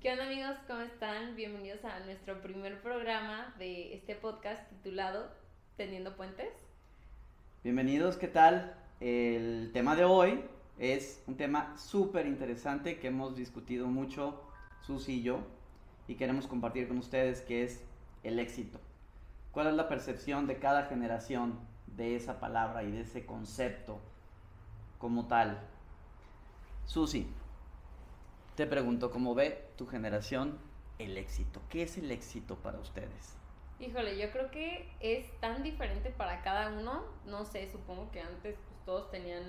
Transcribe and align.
¿Qué 0.00 0.10
onda 0.10 0.24
amigos? 0.24 0.56
¿Cómo 0.66 0.80
están? 0.80 1.36
Bienvenidos 1.36 1.84
a 1.84 2.00
nuestro 2.00 2.40
primer 2.40 2.80
programa 2.80 3.54
de 3.58 3.92
este 3.92 4.14
podcast 4.14 4.66
titulado 4.70 5.30
Teniendo 5.76 6.16
Puentes. 6.16 6.48
Bienvenidos, 7.62 8.16
¿qué 8.16 8.28
tal? 8.28 8.74
El 9.00 9.68
tema 9.74 9.96
de 9.96 10.06
hoy 10.06 10.42
es 10.78 11.22
un 11.26 11.36
tema 11.36 11.76
súper 11.76 12.24
interesante 12.24 12.98
que 12.98 13.08
hemos 13.08 13.36
discutido 13.36 13.88
mucho, 13.88 14.42
Susi 14.80 15.18
y 15.18 15.22
yo, 15.22 15.40
y 16.08 16.14
queremos 16.14 16.46
compartir 16.46 16.88
con 16.88 16.96
ustedes, 16.96 17.42
que 17.42 17.64
es 17.64 17.84
el 18.22 18.38
éxito. 18.38 18.80
¿Cuál 19.52 19.66
es 19.66 19.74
la 19.74 19.86
percepción 19.86 20.46
de 20.46 20.58
cada 20.58 20.84
generación 20.84 21.60
de 21.86 22.16
esa 22.16 22.40
palabra 22.40 22.84
y 22.84 22.90
de 22.90 23.02
ese 23.02 23.26
concepto 23.26 24.00
como 24.98 25.26
tal? 25.26 25.60
Susi, 26.86 27.26
te 28.56 28.66
pregunto, 28.66 29.10
¿cómo 29.10 29.34
ve 29.34 29.70
tu 29.76 29.86
generación 29.86 30.58
el 30.98 31.16
éxito? 31.16 31.60
¿Qué 31.68 31.82
es 31.82 31.96
el 31.98 32.10
éxito 32.10 32.56
para 32.56 32.78
ustedes? 32.78 33.36
Híjole, 33.78 34.18
yo 34.18 34.30
creo 34.30 34.50
que 34.50 34.92
es 35.00 35.30
tan 35.40 35.62
diferente 35.62 36.10
para 36.10 36.42
cada 36.42 36.68
uno. 36.68 37.04
No 37.24 37.44
sé, 37.46 37.70
supongo 37.70 38.10
que 38.10 38.20
antes 38.20 38.56
pues, 38.68 38.84
todos 38.84 39.10
tenían, 39.10 39.42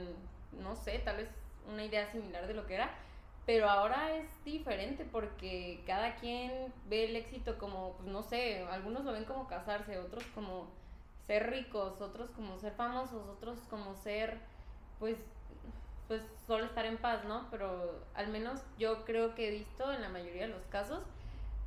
no 0.53 0.75
sé, 0.75 0.99
tal 0.99 1.17
vez 1.17 1.29
una 1.67 1.83
idea 1.83 2.09
similar 2.11 2.47
de 2.47 2.53
lo 2.53 2.65
que 2.65 2.75
era. 2.75 2.91
Pero 3.45 3.69
ahora 3.69 4.15
es 4.15 4.43
diferente 4.45 5.03
porque 5.03 5.83
cada 5.85 6.15
quien 6.15 6.71
ve 6.87 7.05
el 7.05 7.15
éxito 7.15 7.57
como, 7.57 7.93
pues 7.97 8.07
no 8.07 8.21
sé, 8.21 8.63
algunos 8.69 9.03
lo 9.03 9.11
ven 9.11 9.25
como 9.25 9.47
casarse, 9.47 9.97
otros 9.97 10.23
como 10.35 10.67
ser 11.27 11.49
ricos, 11.49 11.99
otros 12.01 12.29
como 12.29 12.57
ser 12.59 12.73
famosos, 12.73 13.27
otros 13.27 13.59
como 13.69 13.95
ser, 13.95 14.37
pues, 14.99 15.17
pues 16.11 16.23
solo 16.45 16.65
estar 16.65 16.85
en 16.85 16.97
paz, 16.97 17.23
¿no? 17.23 17.47
Pero 17.51 18.03
al 18.15 18.27
menos 18.27 18.59
yo 18.77 19.05
creo 19.05 19.33
que 19.33 19.47
he 19.47 19.51
visto 19.51 19.93
en 19.93 20.01
la 20.01 20.09
mayoría 20.09 20.41
de 20.41 20.49
los 20.49 20.65
casos 20.65 21.01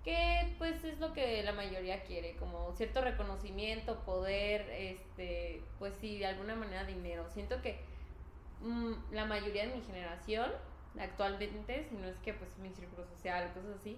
que 0.05 0.55
pues 0.59 0.85
es 0.85 1.01
lo 1.01 1.15
que 1.15 1.43
la 1.43 1.55
mayoría 1.55 2.05
quiere, 2.05 2.37
como 2.37 2.71
cierto 2.75 3.01
reconocimiento, 3.01 4.01
poder, 4.01 4.69
este, 4.69 5.63
pues 5.79 5.95
sí, 5.99 6.19
de 6.19 6.27
alguna 6.27 6.55
manera 6.57 6.85
dinero. 6.85 7.25
Siento 7.31 7.63
que 7.63 7.81
mm, 8.61 9.15
la 9.15 9.25
mayoría 9.25 9.67
de 9.67 9.77
mi 9.77 9.81
generación 9.81 10.53
actualmente, 11.01 11.87
si 11.89 11.95
no 11.97 12.07
es 12.07 12.19
que 12.19 12.35
pues 12.35 12.59
mi 12.59 12.69
círculo 12.69 13.07
social, 13.07 13.51
cosas 13.55 13.79
así, 13.81 13.97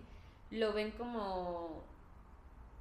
lo 0.51 0.73
ven 0.73 0.93
como 0.93 1.83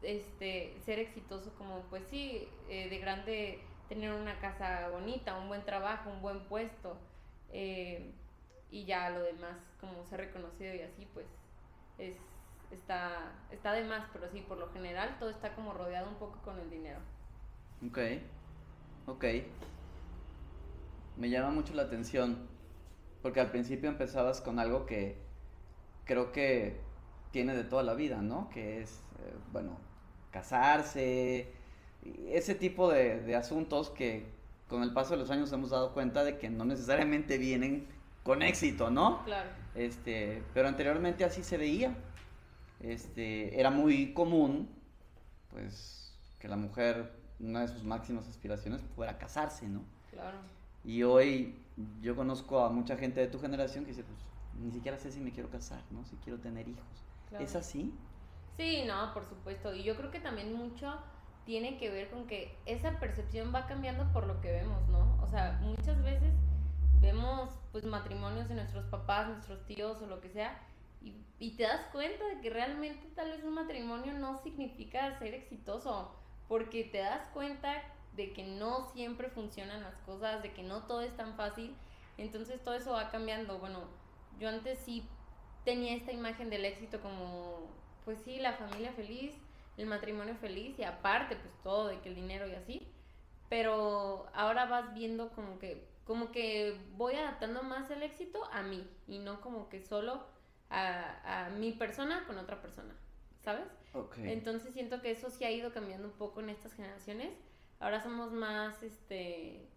este 0.04 0.80
ser 0.86 1.00
exitoso 1.00 1.52
como 1.58 1.80
pues 1.90 2.04
sí, 2.12 2.48
eh, 2.70 2.90
de 2.90 3.00
grande 3.00 3.60
tener 3.90 4.14
una 4.14 4.38
casa 4.38 4.88
bonita, 4.90 5.36
un 5.40 5.48
buen 5.48 5.66
trabajo, 5.66 6.12
un 6.12 6.22
buen 6.22 6.42
puesto 6.42 6.96
eh, 7.52 8.12
y 8.72 8.86
ya 8.86 9.10
lo 9.10 9.22
demás 9.22 9.58
como 9.80 10.06
ser 10.06 10.22
reconocido 10.22 10.74
y 10.74 10.82
así 10.82 11.08
pues 11.14 11.28
es 11.98 12.18
está, 12.72 13.32
está 13.52 13.74
de 13.74 13.84
más, 13.84 14.08
pero 14.14 14.30
sí, 14.30 14.42
por 14.42 14.58
lo 14.58 14.70
general 14.72 15.18
todo 15.20 15.30
está 15.30 15.54
como 15.56 15.74
rodeado 15.74 16.10
un 16.10 16.16
poco 16.16 16.40
con 16.44 16.60
el 16.60 16.70
dinero. 16.70 17.00
Ok, 17.86 18.00
ok. 19.08 19.26
Me 21.18 21.30
llama 21.30 21.52
mucho 21.52 21.74
la 21.74 21.84
atención, 21.84 22.48
porque 23.22 23.40
al 23.40 23.52
principio 23.52 23.90
empezabas 23.90 24.42
con 24.42 24.60
algo 24.60 24.86
que 24.86 25.18
creo 26.06 26.32
que 26.32 26.82
tiene 27.32 27.56
de 27.56 27.64
toda 27.64 27.84
la 27.84 27.94
vida, 27.94 28.22
¿no? 28.22 28.50
Que 28.50 28.82
es, 28.82 29.02
eh, 29.20 29.34
bueno, 29.52 29.78
casarse, 30.32 31.54
ese 32.28 32.56
tipo 32.56 32.92
de 32.92 33.36
asuntos 33.36 33.90
que 33.90 34.26
con 34.68 34.84
el 34.84 34.94
paso 34.94 35.12
de 35.12 35.18
los 35.18 35.30
años 35.32 35.52
hemos 35.52 35.70
dado 35.70 35.94
cuenta 35.94 36.24
de 36.24 36.38
que 36.38 36.50
no 36.50 36.66
necesariamente 36.66 37.38
vienen 37.38 37.88
con 38.24 38.42
éxito, 38.42 38.90
¿no? 38.90 39.24
Claro. 39.26 39.50
Este, 39.76 40.44
pero 40.54 40.68
anteriormente 40.68 41.24
así 41.24 41.44
se 41.44 41.58
veía 41.58 41.96
este, 42.80 43.60
era 43.60 43.72
muy 43.72 44.14
común, 44.14 44.70
pues, 45.52 46.14
que 46.40 46.48
la 46.48 46.58
mujer, 46.58 47.12
una 47.40 47.62
de 47.62 47.68
sus 47.68 47.84
máximas 47.84 48.28
aspiraciones 48.28 48.82
fuera 48.96 49.18
casarse, 49.18 49.68
¿no? 49.68 49.82
Claro. 50.12 50.38
Y 50.84 51.04
hoy 51.04 51.56
yo 52.02 52.16
conozco 52.16 52.64
a 52.64 52.70
mucha 52.70 52.98
gente 52.98 53.20
de 53.20 53.28
tu 53.28 53.40
generación 53.40 53.86
que 53.86 53.92
dice, 53.92 54.04
pues, 54.04 54.20
ni 54.62 54.72
siquiera 54.72 54.98
sé 54.98 55.12
si 55.12 55.20
me 55.20 55.32
quiero 55.32 55.50
casar, 55.50 55.82
¿no? 55.92 56.06
Si 56.06 56.16
quiero 56.18 56.40
tener 56.40 56.68
hijos. 56.68 56.84
¿Es 57.40 57.56
así? 57.56 57.94
Sí, 58.56 58.84
no, 58.88 59.14
por 59.14 59.26
supuesto. 59.26 59.74
Y 59.74 59.84
yo 59.84 59.98
creo 59.98 60.12
que 60.12 60.20
también 60.20 60.54
mucho 60.54 60.96
tiene 61.46 61.78
que 61.78 61.90
ver 61.90 62.10
con 62.10 62.28
que 62.28 62.58
esa 62.66 63.00
percepción 63.00 63.54
va 63.54 63.68
cambiando 63.68 64.12
por 64.12 64.26
lo 64.26 64.42
que 64.42 64.52
vemos, 64.52 64.88
¿no? 64.90 65.18
O 65.22 65.28
sea, 65.28 65.60
muchas 65.62 66.02
veces 66.04 66.34
vemos 67.00 67.52
pues 67.72 67.86
matrimonios 67.86 68.50
de 68.50 68.56
nuestros 68.56 68.86
papás, 68.86 69.28
nuestros 69.28 69.64
tíos 69.66 70.02
o 70.02 70.08
lo 70.08 70.22
que 70.22 70.30
sea, 70.30 70.60
y, 71.38 71.52
te 71.52 71.64
das 71.64 71.86
cuenta 71.92 72.26
de 72.26 72.42
que 72.42 72.50
realmente 72.50 73.08
tal 73.16 73.30
vez 73.30 73.44
un 73.44 73.54
matrimonio 73.54 74.14
no 74.14 74.38
significa 74.42 75.18
ser 75.20 75.36
exitoso, 75.36 76.12
porque 76.48 76.84
te 76.86 77.00
das 77.00 77.28
cuenta 77.34 77.84
de 78.16 78.34
que 78.34 78.44
no 78.44 78.90
siempre 78.94 79.30
funcionan 79.30 79.84
las 79.84 79.96
cosas, 79.98 80.42
de 80.42 80.54
que 80.54 80.64
no 80.64 80.84
todo 80.84 81.02
es 81.02 81.16
tan 81.16 81.36
fácil, 81.36 81.76
entonces 82.18 82.64
todo 82.64 82.74
eso 82.74 82.94
va 82.94 83.12
cambiando. 83.12 83.60
Bueno, 83.60 83.82
yo 84.40 84.50
antes 84.50 84.80
sí 84.80 85.08
tenía 85.64 85.96
esta 85.96 86.12
imagen 86.12 86.50
del 86.50 86.66
éxito 86.66 87.02
como, 87.02 87.68
pues 88.06 88.20
sí, 88.22 88.40
la 88.40 88.54
familia 88.54 88.94
feliz, 88.94 89.36
el 89.78 89.88
matrimonio 89.88 90.36
feliz 90.36 90.78
y 90.80 90.84
aparte 90.84 91.36
pues 91.36 91.54
todo 91.64 91.88
de 91.88 92.00
que 92.00 92.10
el 92.10 92.16
dinero 92.16 92.48
y 92.48 92.54
así, 92.54 92.88
pero 93.50 94.28
ahora 94.34 94.66
vas 94.66 94.94
viendo 94.94 95.30
como 95.30 95.60
que 95.60 95.94
como 96.06 96.32
que 96.32 96.80
voy 96.96 97.16
adaptando 97.16 97.64
más 97.64 97.90
el 97.90 98.04
éxito 98.04 98.48
a 98.52 98.62
mí 98.62 98.88
y 99.08 99.18
no 99.18 99.42
como 99.42 99.70
que 99.70 99.82
solo 99.82 100.24
a, 100.70 101.50
mi 101.58 101.72
persona 101.72 102.26
con 102.28 102.38
otra 102.38 102.62
persona, 102.62 102.94
¿sabes? 103.44 103.66
Entonces 104.18 104.74
siento 104.74 105.02
que 105.02 105.12
eso 105.12 105.30
sí 105.30 105.46
ha 105.46 105.52
ido 105.52 105.74
cambiando 105.74 106.08
un 106.08 106.14
poco 106.14 106.42
en 106.42 106.50
estas 106.50 106.74
generaciones. 106.74 107.34
Ahora 107.80 108.04
somos 108.04 108.32
más, 108.32 108.84
este, 108.84 109.68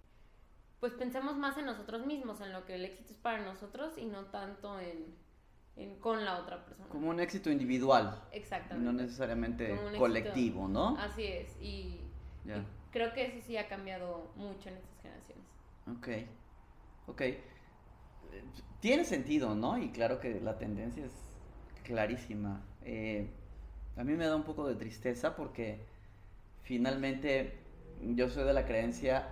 pues 0.80 0.92
pensamos 0.94 1.36
más 1.36 1.56
en 1.56 1.66
nosotros 1.66 2.04
mismos, 2.04 2.40
en 2.40 2.52
lo 2.52 2.66
que 2.66 2.74
el 2.74 2.84
éxito 2.84 3.12
es 3.12 3.18
para 3.18 3.38
nosotros 3.38 3.96
y 3.96 4.04
no 4.04 4.26
tanto 4.26 4.78
en, 4.80 5.14
con 6.00 6.24
la 6.24 6.38
otra 6.38 6.64
persona. 6.64 6.88
Como 6.88 7.10
un 7.10 7.20
éxito 7.20 7.50
individual. 7.50 8.22
Exactamente. 8.32 8.84
no 8.84 8.92
necesariamente 8.92 9.78
colectivo, 9.96 10.68
¿no? 10.68 10.96
Así 10.98 11.24
es. 11.24 11.56
Y, 11.60 12.00
creo 12.90 13.12
que 13.12 13.26
eso 13.26 13.46
sí 13.46 13.56
ha 13.56 13.68
cambiado 13.68 14.30
mucho 14.36 14.68
en 14.68 14.76
estas 14.76 15.00
generaciones. 15.02 15.44
Ok. 15.86 16.08
Ok 17.08 17.22
tiene 18.80 19.04
sentido, 19.04 19.54
¿no? 19.54 19.78
Y 19.78 19.90
claro 19.90 20.20
que 20.20 20.40
la 20.40 20.58
tendencia 20.58 21.04
es 21.04 21.12
clarísima. 21.84 22.62
Eh, 22.84 23.28
a 23.96 24.04
mí 24.04 24.14
me 24.14 24.26
da 24.26 24.36
un 24.36 24.44
poco 24.44 24.68
de 24.68 24.76
tristeza 24.76 25.34
porque 25.34 25.80
finalmente 26.62 27.58
yo 28.00 28.28
soy 28.28 28.44
de 28.44 28.52
la 28.52 28.66
creencia 28.66 29.28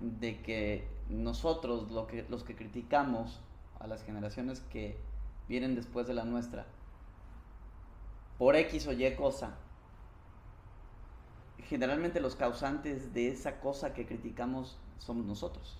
de 0.00 0.40
que 0.40 0.84
nosotros, 1.08 1.90
lo 1.90 2.06
que, 2.06 2.24
los 2.28 2.44
que 2.44 2.54
criticamos 2.54 3.40
a 3.80 3.86
las 3.86 4.02
generaciones 4.04 4.60
que 4.60 4.96
vienen 5.48 5.74
después 5.74 6.06
de 6.06 6.14
la 6.14 6.24
nuestra, 6.24 6.66
por 8.38 8.56
X 8.56 8.86
o 8.86 8.92
Y 8.92 9.14
cosa, 9.16 9.58
generalmente 11.58 12.20
los 12.20 12.36
causantes 12.36 13.12
de 13.12 13.28
esa 13.28 13.60
cosa 13.60 13.92
que 13.94 14.06
criticamos 14.06 14.78
somos 14.98 15.26
nosotros, 15.26 15.76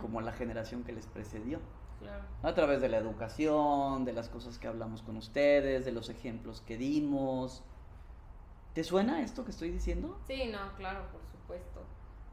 como 0.00 0.20
la 0.20 0.32
generación 0.32 0.84
que 0.84 0.92
les 0.92 1.06
precedió. 1.06 1.60
A 2.42 2.54
través 2.54 2.80
de 2.80 2.88
la 2.88 2.98
educación, 2.98 4.04
de 4.04 4.12
las 4.12 4.28
cosas 4.28 4.58
que 4.58 4.68
hablamos 4.68 5.02
con 5.02 5.16
ustedes, 5.16 5.84
de 5.84 5.90
los 5.92 6.08
ejemplos 6.08 6.60
que 6.60 6.76
dimos. 6.78 7.64
¿Te 8.72 8.84
suena 8.84 9.22
esto 9.22 9.44
que 9.44 9.50
estoy 9.50 9.70
diciendo? 9.70 10.20
Sí, 10.26 10.46
no, 10.46 10.74
claro, 10.76 11.10
por 11.10 11.24
supuesto. 11.26 11.86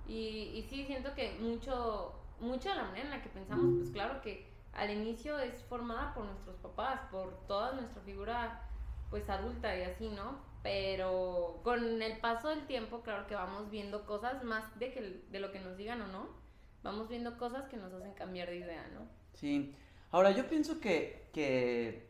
Y, 0.06 0.52
y 0.53 0.63
sí, 0.69 0.86
siento 0.86 1.13
que 1.16 1.38
mucho, 1.40 2.13
mucho 2.40 2.69
de 2.69 2.75
la 2.75 2.84
manera 2.84 3.06
en 3.06 3.12
la 3.12 3.22
que 3.22 3.30
pensamos, 3.30 3.74
pues 3.75 3.90
claro 3.90 4.22
que 4.22 4.54
al 4.75 4.91
inicio 4.91 5.40
es 5.40 5.63
formada 5.63 6.13
por 6.13 6.25
nuestros 6.25 6.58
papás, 6.58 7.02
por 7.09 7.47
toda 7.47 7.74
nuestra 7.74 8.02
figura 8.02 8.62
pues 9.10 9.30
adulta 9.30 9.75
y 9.77 9.83
así, 9.83 10.10
¿no? 10.10 10.39
Pero 10.62 11.62
con 11.63 12.01
el 12.01 12.18
paso 12.19 12.50
del 12.50 12.66
tiempo, 12.68 13.01
claro 13.01 13.27
que 13.27 13.36
vamos 13.36 13.69
viendo 13.69 14.06
cosas 14.06 14.44
más 14.44 14.77
de, 14.80 14.92
que, 14.92 15.24
de 15.30 15.39
lo 15.39 15.51
que 15.51 15.60
nos 15.60 15.77
digan 15.77 16.01
o 16.01 16.07
no, 16.07 16.27
vamos 16.83 17.07
viendo 17.07 17.38
cosas 17.38 17.68
que 17.69 17.77
nos 17.77 17.94
hacen 17.94 18.13
cambiar 18.13 18.50
de 18.50 18.57
idea, 18.57 18.88
¿no? 18.94 19.07
Sí. 19.33 19.75
Ahora, 20.12 20.31
yo 20.31 20.48
pienso 20.48 20.80
que, 20.80 22.10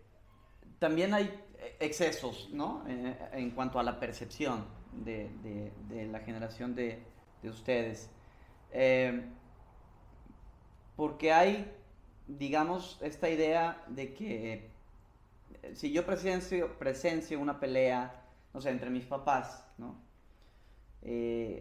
también 0.80 1.14
hay 1.14 1.44
excesos, 1.80 2.50
¿no? 2.52 2.84
Eh, 2.88 3.18
en 3.34 3.52
cuanto 3.52 3.80
a 3.80 3.84
la 3.84 4.00
percepción 4.00 4.66
de, 4.92 5.72
la 6.12 6.20
generación 6.20 6.76
de, 6.76 7.04
ustedes. 7.44 8.10
Eh, 8.72 9.30
porque 10.96 11.32
hay, 11.32 11.72
digamos, 12.27 12.98
esta 13.01 13.30
idea 13.30 13.83
de 13.88 14.13
que 14.13 14.72
eh, 15.63 15.75
si 15.75 15.92
yo 15.92 16.06
presencio, 16.06 16.77
presencio 16.77 17.39
una 17.39 17.60
pelea, 17.60 18.24
no 18.54 18.62
sé, 18.62 18.69
entre 18.69 18.89
mis 18.89 19.06
papás, 19.06 19.66
¿no? 19.77 20.04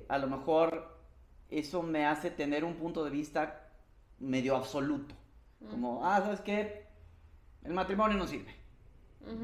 a 0.09 0.17
lo 0.17 0.27
mejor 0.27 0.97
eso 1.51 1.83
me 1.83 2.07
hace 2.07 2.31
tener 2.31 2.65
un 2.65 2.77
punto 2.77 3.05
de 3.05 3.11
vista 3.11 3.69
medio 4.19 4.57
absoluto. 4.57 5.15
Como, 5.71 6.03
ah, 6.07 6.19
¿sabes 6.23 6.41
qué? 6.41 6.87
El 7.63 7.75
matrimonio 7.75 8.17
no 8.17 8.27
sirve, 8.27 8.55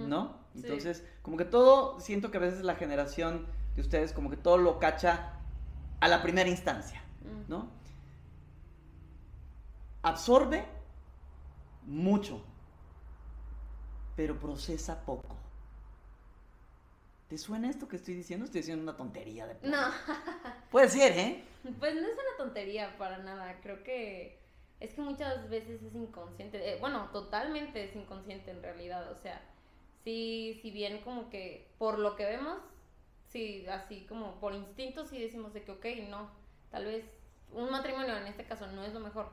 ¿no? 0.07 0.39
Entonces, 0.55 1.05
como 1.21 1.37
que 1.37 1.45
todo, 1.45 2.01
siento 2.01 2.31
que 2.31 2.39
a 2.39 2.41
veces 2.41 2.63
la 2.63 2.77
generación 2.77 3.47
de 3.75 3.83
ustedes 3.83 4.15
como 4.15 4.31
que 4.31 4.39
todo 4.39 4.57
lo 4.57 4.79
cacha 4.79 5.35
a 6.01 6.09
la 6.09 6.23
primera 6.23 6.49
instancia, 6.49 7.03
Mm. 7.25 7.51
¿no? 7.51 7.69
Absorbe 10.03 10.65
mucho, 11.87 12.43
pero 14.17 14.39
procesa 14.39 15.05
poco. 15.05 15.37
¿Te 17.29 17.39
suena 17.39 17.71
esto 17.71 17.87
que 17.87 17.97
estoy 17.97 18.15
diciendo? 18.15 18.45
Estoy 18.47 18.61
diciendo 18.63 18.83
una 18.83 18.97
tontería 18.97 19.47
de 19.47 19.55
plano. 19.55 19.77
No, 19.77 20.15
Puede 20.71 20.89
ser, 20.89 21.13
¿eh? 21.17 21.45
pues 21.79 21.95
no 21.95 22.01
es 22.01 22.15
una 22.15 22.37
tontería 22.37 22.97
para 22.99 23.19
nada. 23.19 23.61
Creo 23.63 23.85
que 23.85 24.41
es 24.81 24.95
que 24.95 25.01
muchas 25.01 25.49
veces 25.49 25.83
es 25.83 25.95
inconsciente. 25.95 26.59
eh, 26.73 26.79
bueno, 26.81 27.09
totalmente 27.13 27.85
es 27.85 27.95
inconsciente 27.95 28.51
en 28.51 28.63
realidad. 28.63 29.13
O 29.13 29.17
sea, 29.17 29.41
sí, 30.03 30.59
si 30.61 30.71
bien 30.73 31.03
como 31.03 31.31
que 31.31 31.69
por 31.79 31.99
lo 32.01 32.17
que 32.17 32.25
vemos, 32.25 32.59
sí, 33.29 33.65
así 33.69 34.07
como 34.09 34.41
por 34.41 34.55
instinto 34.55 35.07
sí 35.07 35.21
decimos 35.21 35.53
de 35.55 35.63
que, 35.63 35.73
ok, 35.73 35.87
no, 36.09 36.31
tal 36.71 36.85
vez 36.87 37.05
un 37.53 37.71
matrimonio 37.71 38.17
en 38.17 38.27
este 38.27 38.45
caso 38.45 38.67
no 38.69 38.83
es 38.85 38.93
lo 38.93 39.01
mejor. 39.01 39.31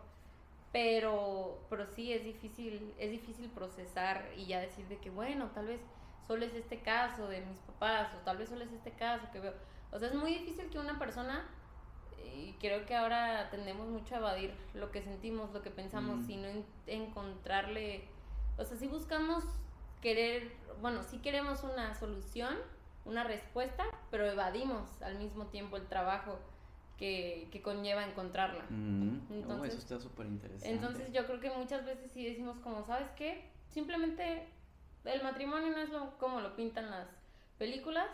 Pero, 0.81 1.57
pero 1.71 1.87
sí 1.87 2.13
es 2.13 2.23
difícil, 2.23 2.93
es 2.99 3.09
difícil 3.09 3.49
procesar 3.49 4.29
y 4.37 4.45
ya 4.45 4.59
decir 4.59 4.87
de 4.87 4.97
que, 4.99 5.09
bueno, 5.09 5.49
tal 5.55 5.65
vez 5.65 5.81
solo 6.27 6.45
es 6.45 6.53
este 6.53 6.81
caso 6.81 7.27
de 7.27 7.41
mis 7.41 7.57
papás 7.61 8.13
o 8.13 8.17
tal 8.23 8.37
vez 8.37 8.47
solo 8.49 8.63
es 8.63 8.71
este 8.71 8.91
caso 8.91 9.25
que 9.33 9.39
veo. 9.39 9.55
O 9.91 9.97
sea, 9.97 10.09
es 10.09 10.13
muy 10.13 10.31
difícil 10.35 10.69
que 10.69 10.77
una 10.77 10.99
persona, 10.99 11.47
y 12.35 12.53
creo 12.59 12.85
que 12.85 12.95
ahora 12.95 13.49
tendemos 13.49 13.87
mucho 13.87 14.13
a 14.13 14.17
evadir 14.19 14.53
lo 14.75 14.91
que 14.91 15.01
sentimos, 15.01 15.51
lo 15.51 15.63
que 15.63 15.71
pensamos, 15.71 16.19
Mm. 16.27 16.29
y 16.29 16.35
no 16.37 16.47
en- 16.47 16.65
encontrarle, 16.85 18.07
o 18.59 18.63
sea, 18.63 18.77
si 18.77 18.87
buscamos 18.87 19.43
querer, 20.03 20.51
bueno, 20.79 21.01
si 21.01 21.17
queremos 21.17 21.63
una 21.63 21.95
solución, 21.95 22.55
una 23.03 23.23
respuesta, 23.23 23.83
pero 24.11 24.27
evadimos 24.27 25.01
al 25.01 25.17
mismo 25.17 25.47
tiempo 25.47 25.75
el 25.77 25.87
trabajo 25.87 26.37
que, 26.97 27.47
que 27.51 27.61
conlleva 27.61 28.03
encontrarla. 28.05 28.65
Mm, 28.69 29.19
oh, 29.29 29.33
Entonces- 29.33 29.69
eso 29.73 29.77
está 29.79 29.99
súper 29.99 30.25
interesante. 30.25 30.73
Entonces 30.73 31.11
yo 31.13 31.25
creo 31.25 31.39
que 31.39 31.51
muchas 31.51 31.85
veces 31.85 32.11
sí 32.11 32.25
decimos 32.25 32.57
como, 32.59 32.83
¿sabes 32.83 33.09
qué? 33.11 33.49
Simplemente 33.69 34.47
el 35.05 35.23
matrimonio 35.23 35.69
no 35.69 35.77
es 35.77 35.89
lo, 35.89 36.17
como 36.17 36.41
lo 36.41 36.55
pintan 36.55 36.89
las 36.89 37.07
películas. 37.57 38.09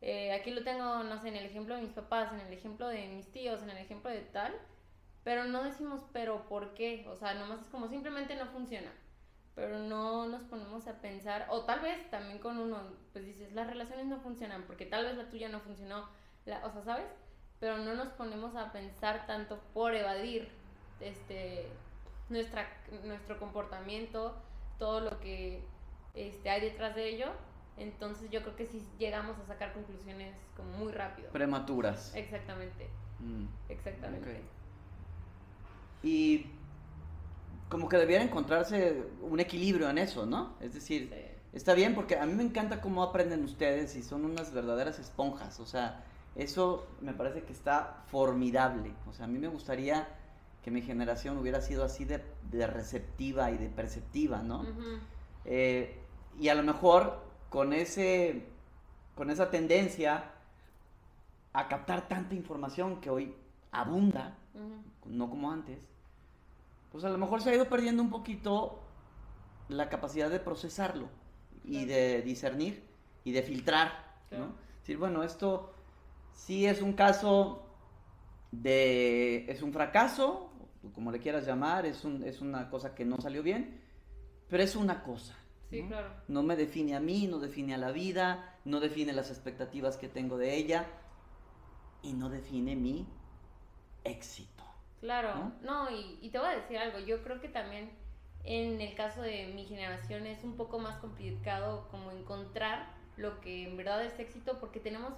Eh, 0.00 0.32
aquí 0.32 0.50
lo 0.50 0.64
tengo, 0.64 1.02
no 1.04 1.18
sé, 1.20 1.28
en 1.28 1.36
el 1.36 1.46
ejemplo 1.46 1.76
de 1.76 1.82
mis 1.82 1.92
papás, 1.92 2.32
en 2.32 2.40
el 2.40 2.52
ejemplo 2.52 2.88
de 2.88 3.08
mis 3.08 3.30
tíos, 3.30 3.62
en 3.62 3.70
el 3.70 3.78
ejemplo 3.78 4.10
de 4.10 4.20
tal. 4.20 4.52
Pero 5.24 5.44
no 5.44 5.62
decimos, 5.62 6.02
pero 6.12 6.48
¿por 6.48 6.74
qué? 6.74 7.06
O 7.08 7.14
sea, 7.16 7.34
nomás 7.34 7.60
es 7.60 7.68
como 7.68 7.88
simplemente 7.88 8.34
no 8.36 8.46
funciona. 8.46 8.92
Pero 9.54 9.78
no 9.78 10.26
nos 10.28 10.42
ponemos 10.44 10.86
a 10.88 11.00
pensar, 11.00 11.46
o 11.50 11.62
tal 11.64 11.80
vez 11.80 12.10
también 12.10 12.38
con 12.38 12.58
uno, 12.58 12.78
pues 13.12 13.24
dices, 13.26 13.52
las 13.52 13.66
relaciones 13.68 14.06
no 14.06 14.18
funcionan, 14.18 14.64
porque 14.66 14.86
tal 14.86 15.04
vez 15.04 15.16
la 15.16 15.28
tuya 15.28 15.48
no 15.50 15.60
funcionó, 15.60 16.08
la, 16.46 16.64
o 16.66 16.72
sea, 16.72 16.82
¿sabes? 16.82 17.06
Pero 17.62 17.78
no 17.78 17.94
nos 17.94 18.08
ponemos 18.08 18.56
a 18.56 18.72
pensar 18.72 19.24
tanto 19.28 19.60
por 19.72 19.94
evadir 19.94 20.48
este 21.00 21.68
nuestra 22.28 22.66
nuestro 23.04 23.38
comportamiento, 23.38 24.34
todo 24.80 24.98
lo 24.98 25.20
que 25.20 25.62
este 26.12 26.50
hay 26.50 26.60
detrás 26.60 26.96
de 26.96 27.08
ello. 27.08 27.26
Entonces 27.76 28.28
yo 28.32 28.42
creo 28.42 28.56
que 28.56 28.66
sí 28.66 28.84
llegamos 28.98 29.38
a 29.38 29.46
sacar 29.46 29.72
conclusiones 29.74 30.34
como 30.56 30.76
muy 30.76 30.90
rápido. 30.90 31.30
Prematuras. 31.30 32.12
Exactamente, 32.16 32.90
Mm. 33.20 33.44
exactamente. 33.68 34.42
Y 36.02 36.46
como 37.68 37.88
que 37.88 37.96
debiera 37.96 38.24
encontrarse 38.24 39.04
un 39.20 39.38
equilibrio 39.38 39.88
en 39.88 39.98
eso, 39.98 40.26
¿no? 40.26 40.56
Es 40.60 40.74
decir, 40.74 41.10
Sí. 41.14 41.38
está 41.52 41.74
bien 41.74 41.94
porque 41.94 42.18
a 42.18 42.26
mí 42.26 42.34
me 42.34 42.42
encanta 42.42 42.80
cómo 42.80 43.04
aprenden 43.04 43.44
ustedes 43.44 43.94
y 43.94 44.02
son 44.02 44.24
unas 44.24 44.52
verdaderas 44.52 44.98
esponjas, 44.98 45.60
o 45.60 45.64
sea, 45.66 46.04
eso 46.34 46.86
me 47.00 47.12
parece 47.12 47.42
que 47.42 47.52
está 47.52 48.02
formidable, 48.06 48.94
o 49.08 49.12
sea, 49.12 49.26
a 49.26 49.28
mí 49.28 49.38
me 49.38 49.48
gustaría 49.48 50.08
que 50.62 50.70
mi 50.70 50.80
generación 50.82 51.38
hubiera 51.38 51.60
sido 51.60 51.84
así 51.84 52.04
de, 52.04 52.22
de 52.50 52.66
receptiva 52.66 53.50
y 53.50 53.58
de 53.58 53.68
perceptiva, 53.68 54.42
¿no? 54.42 54.64
Eh, 55.44 55.98
y 56.38 56.48
a 56.48 56.54
lo 56.54 56.62
mejor 56.62 57.20
con 57.50 57.72
ese 57.72 58.46
con 59.14 59.28
esa 59.28 59.50
tendencia 59.50 60.30
a 61.52 61.68
captar 61.68 62.08
tanta 62.08 62.34
información 62.34 63.00
que 63.00 63.10
hoy 63.10 63.34
abunda, 63.72 64.38
no 65.04 65.28
como 65.28 65.50
antes, 65.50 65.86
pues 66.90 67.04
a 67.04 67.10
lo 67.10 67.18
mejor 67.18 67.42
se 67.42 67.50
ha 67.50 67.54
ido 67.54 67.68
perdiendo 67.68 68.02
un 68.02 68.08
poquito 68.10 68.80
la 69.68 69.88
capacidad 69.90 70.30
de 70.30 70.40
procesarlo 70.40 71.08
y 71.64 71.84
de 71.84 72.22
discernir 72.22 72.84
y 73.24 73.32
de 73.32 73.42
filtrar, 73.42 74.12
Claro. 74.28 74.46
¿no? 74.46 74.52
Decir, 74.80 74.96
bueno, 74.96 75.22
esto 75.22 75.71
sí 76.34 76.66
es 76.66 76.82
un 76.82 76.92
caso 76.92 77.66
de, 78.50 79.50
es 79.50 79.62
un 79.62 79.72
fracaso, 79.72 80.52
como 80.94 81.10
le 81.10 81.20
quieras 81.20 81.46
llamar, 81.46 81.86
es, 81.86 82.04
un, 82.04 82.22
es 82.24 82.40
una 82.40 82.68
cosa 82.68 82.94
que 82.94 83.04
no 83.04 83.20
salió 83.20 83.42
bien, 83.42 83.80
pero 84.48 84.62
es 84.62 84.76
una 84.76 85.02
cosa. 85.02 85.36
Sí, 85.70 85.82
¿no? 85.82 85.88
claro. 85.88 86.10
No 86.28 86.42
me 86.42 86.56
define 86.56 86.96
a 86.96 87.00
mí, 87.00 87.26
no 87.26 87.38
define 87.38 87.74
a 87.74 87.78
la 87.78 87.92
vida, 87.92 88.58
no 88.64 88.80
define 88.80 89.12
las 89.12 89.30
expectativas 89.30 89.96
que 89.96 90.08
tengo 90.08 90.36
de 90.36 90.54
ella 90.56 90.86
y 92.02 92.12
no 92.12 92.28
define 92.28 92.76
mi 92.76 93.06
éxito. 94.04 94.62
Claro, 95.00 95.52
no, 95.62 95.90
y, 95.90 96.18
y 96.20 96.30
te 96.30 96.38
voy 96.38 96.48
a 96.48 96.56
decir 96.56 96.78
algo, 96.78 96.98
yo 97.00 97.22
creo 97.24 97.40
que 97.40 97.48
también 97.48 97.90
en 98.44 98.80
el 98.80 98.94
caso 98.94 99.22
de 99.22 99.52
mi 99.54 99.64
generación 99.64 100.26
es 100.26 100.42
un 100.44 100.56
poco 100.56 100.78
más 100.78 100.98
complicado 100.98 101.88
como 101.90 102.10
encontrar 102.10 102.88
lo 103.16 103.40
que 103.40 103.68
en 103.68 103.76
verdad 103.76 104.04
es 104.04 104.18
éxito 104.18 104.58
porque 104.58 104.80
tenemos 104.80 105.14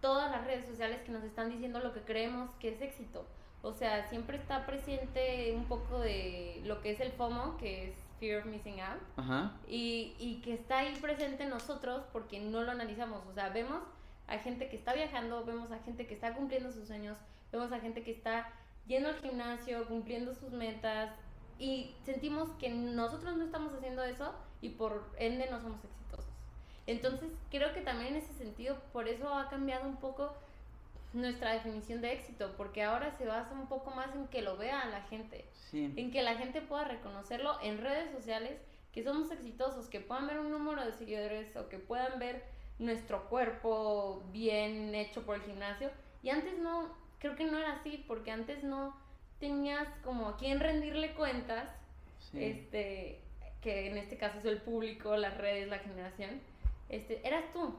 todas 0.00 0.30
las 0.30 0.44
redes 0.44 0.64
sociales 0.66 1.00
que 1.02 1.12
nos 1.12 1.24
están 1.24 1.50
diciendo 1.50 1.80
lo 1.80 1.92
que 1.92 2.02
creemos 2.02 2.50
que 2.60 2.70
es 2.70 2.80
éxito. 2.80 3.26
O 3.62 3.72
sea, 3.72 4.08
siempre 4.08 4.36
está 4.36 4.66
presente 4.66 5.52
un 5.54 5.64
poco 5.64 5.98
de 5.98 6.62
lo 6.64 6.80
que 6.80 6.90
es 6.92 7.00
el 7.00 7.10
FOMO, 7.12 7.56
que 7.56 7.88
es 7.88 7.94
Fear 8.20 8.40
of 8.40 8.46
Missing 8.46 8.80
Out, 8.80 9.00
Ajá. 9.16 9.52
y, 9.66 10.14
y 10.18 10.40
que 10.42 10.54
está 10.54 10.78
ahí 10.78 10.96
presente 11.00 11.42
en 11.42 11.50
nosotros 11.50 12.04
porque 12.12 12.38
no 12.40 12.62
lo 12.62 12.70
analizamos. 12.70 13.26
O 13.26 13.32
sea, 13.32 13.48
vemos 13.48 13.82
a 14.28 14.38
gente 14.38 14.68
que 14.68 14.76
está 14.76 14.92
viajando, 14.94 15.44
vemos 15.44 15.72
a 15.72 15.78
gente 15.80 16.06
que 16.06 16.14
está 16.14 16.34
cumpliendo 16.34 16.70
sus 16.70 16.86
sueños, 16.86 17.18
vemos 17.50 17.72
a 17.72 17.80
gente 17.80 18.02
que 18.04 18.12
está 18.12 18.48
yendo 18.86 19.08
al 19.08 19.16
gimnasio, 19.16 19.86
cumpliendo 19.88 20.34
sus 20.34 20.52
metas 20.52 21.10
y 21.58 21.94
sentimos 22.04 22.50
que 22.60 22.68
nosotros 22.70 23.36
no 23.36 23.44
estamos 23.44 23.72
haciendo 23.74 24.04
eso 24.04 24.32
y 24.60 24.70
por 24.70 25.10
ende 25.18 25.48
no 25.50 25.60
somos 25.60 25.78
exitosos. 25.84 25.97
Entonces 26.88 27.28
creo 27.50 27.72
que 27.74 27.82
también 27.82 28.14
en 28.14 28.22
ese 28.22 28.32
sentido 28.32 28.76
por 28.92 29.08
eso 29.08 29.32
ha 29.32 29.48
cambiado 29.50 29.86
un 29.86 29.96
poco 29.96 30.34
nuestra 31.12 31.52
definición 31.52 32.00
de 32.00 32.12
éxito, 32.14 32.54
porque 32.56 32.82
ahora 32.82 33.10
se 33.18 33.26
basa 33.26 33.52
un 33.52 33.66
poco 33.66 33.90
más 33.90 34.14
en 34.14 34.26
que 34.28 34.40
lo 34.42 34.56
vea 34.56 34.84
la 34.86 35.02
gente 35.02 35.44
Sí. 35.70 35.92
en 35.96 36.10
que 36.10 36.22
la 36.22 36.36
gente 36.36 36.62
pueda 36.62 36.84
reconocerlo 36.84 37.58
en 37.62 37.78
redes 37.78 38.10
sociales, 38.10 38.58
que 38.92 39.02
somos 39.04 39.30
exitosos, 39.30 39.86
que 39.88 40.00
puedan 40.00 40.26
ver 40.26 40.38
un 40.40 40.50
número 40.50 40.82
de 40.84 40.92
seguidores 40.92 41.54
o 41.56 41.68
que 41.68 41.78
puedan 41.78 42.18
ver 42.18 42.42
nuestro 42.78 43.28
cuerpo 43.28 44.22
bien 44.32 44.94
hecho 44.94 45.22
por 45.26 45.36
el 45.36 45.42
gimnasio. 45.42 45.90
Y 46.22 46.30
antes 46.30 46.58
no, 46.58 46.94
creo 47.18 47.36
que 47.36 47.44
no 47.44 47.58
era 47.58 47.72
así, 47.72 48.02
porque 48.08 48.30
antes 48.30 48.64
no 48.64 48.96
tenías 49.40 49.86
como 50.04 50.28
a 50.30 50.36
quién 50.38 50.58
rendirle 50.58 51.12
cuentas, 51.14 51.68
sí. 52.30 52.42
este, 52.44 53.20
que 53.60 53.88
en 53.88 53.98
este 53.98 54.16
caso 54.16 54.38
es 54.38 54.44
el 54.46 54.58
público, 54.62 55.16
las 55.16 55.36
redes, 55.36 55.68
la 55.68 55.78
generación, 55.78 56.40
este, 56.88 57.26
eras 57.26 57.44
tú, 57.52 57.74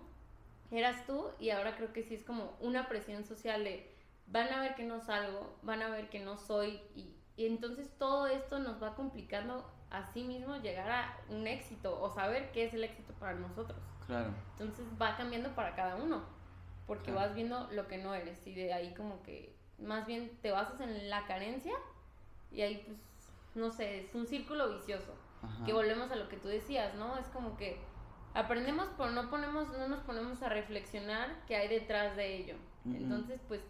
eras 0.71 1.05
tú 1.05 1.29
y 1.39 1.49
ahora 1.49 1.75
creo 1.75 1.93
que 1.93 2.03
sí 2.03 2.15
es 2.15 2.23
como 2.23 2.53
una 2.59 2.87
presión 2.87 3.23
social 3.25 3.63
de 3.63 3.91
van 4.27 4.47
a 4.53 4.61
ver 4.61 4.75
que 4.75 4.83
no 4.83 5.01
salgo, 5.01 5.55
van 5.63 5.81
a 5.81 5.89
ver 5.89 6.09
que 6.09 6.19
no 6.19 6.37
soy 6.37 6.79
y, 6.95 7.15
y 7.35 7.47
entonces 7.47 7.89
todo 7.97 8.27
esto 8.27 8.59
nos 8.59 8.81
va 8.81 8.95
complicando 8.95 9.65
a 9.89 10.05
sí 10.13 10.23
mismo 10.23 10.57
llegar 10.57 10.89
a 10.91 11.17
un 11.29 11.47
éxito 11.47 11.99
o 11.99 12.09
saber 12.11 12.51
qué 12.51 12.65
es 12.65 12.73
el 12.75 12.83
éxito 12.83 13.11
para 13.13 13.33
nosotros. 13.33 13.79
Claro. 14.05 14.29
Entonces 14.51 14.85
va 15.01 15.15
cambiando 15.17 15.49
para 15.55 15.75
cada 15.75 15.95
uno, 15.95 16.23
porque 16.85 17.11
Claro. 17.11 17.21
vas 17.21 17.35
viendo 17.35 17.67
lo 17.71 17.87
que 17.87 17.97
no 17.97 18.13
eres 18.13 18.45
y 18.45 18.53
de 18.53 18.71
ahí 18.73 18.93
como 18.93 19.23
que 19.23 19.55
más 19.79 20.05
bien 20.05 20.37
te 20.41 20.51
basas 20.51 20.79
en 20.81 21.09
la 21.09 21.25
carencia 21.25 21.73
y 22.51 22.61
ahí 22.61 22.83
pues 22.85 22.99
no 23.55 23.71
sé, 23.71 24.01
es 24.05 24.13
un 24.13 24.27
círculo 24.27 24.69
vicioso. 24.69 25.15
Ajá. 25.41 25.65
Que 25.65 25.73
volvemos 25.73 26.11
a 26.11 26.15
lo 26.15 26.29
que 26.29 26.37
tú 26.37 26.47
decías, 26.49 26.93
¿no? 26.95 27.17
Es 27.17 27.25
como 27.29 27.57
que 27.57 27.79
aprendemos 28.33 28.87
pero 28.97 29.11
no 29.11 29.29
ponemos 29.29 29.69
no 29.69 29.87
nos 29.87 30.01
ponemos 30.03 30.41
a 30.41 30.49
reflexionar 30.49 31.43
qué 31.47 31.55
hay 31.55 31.67
detrás 31.67 32.15
de 32.15 32.35
ello. 32.37 32.55
Entonces, 32.93 33.41
pues 33.47 33.61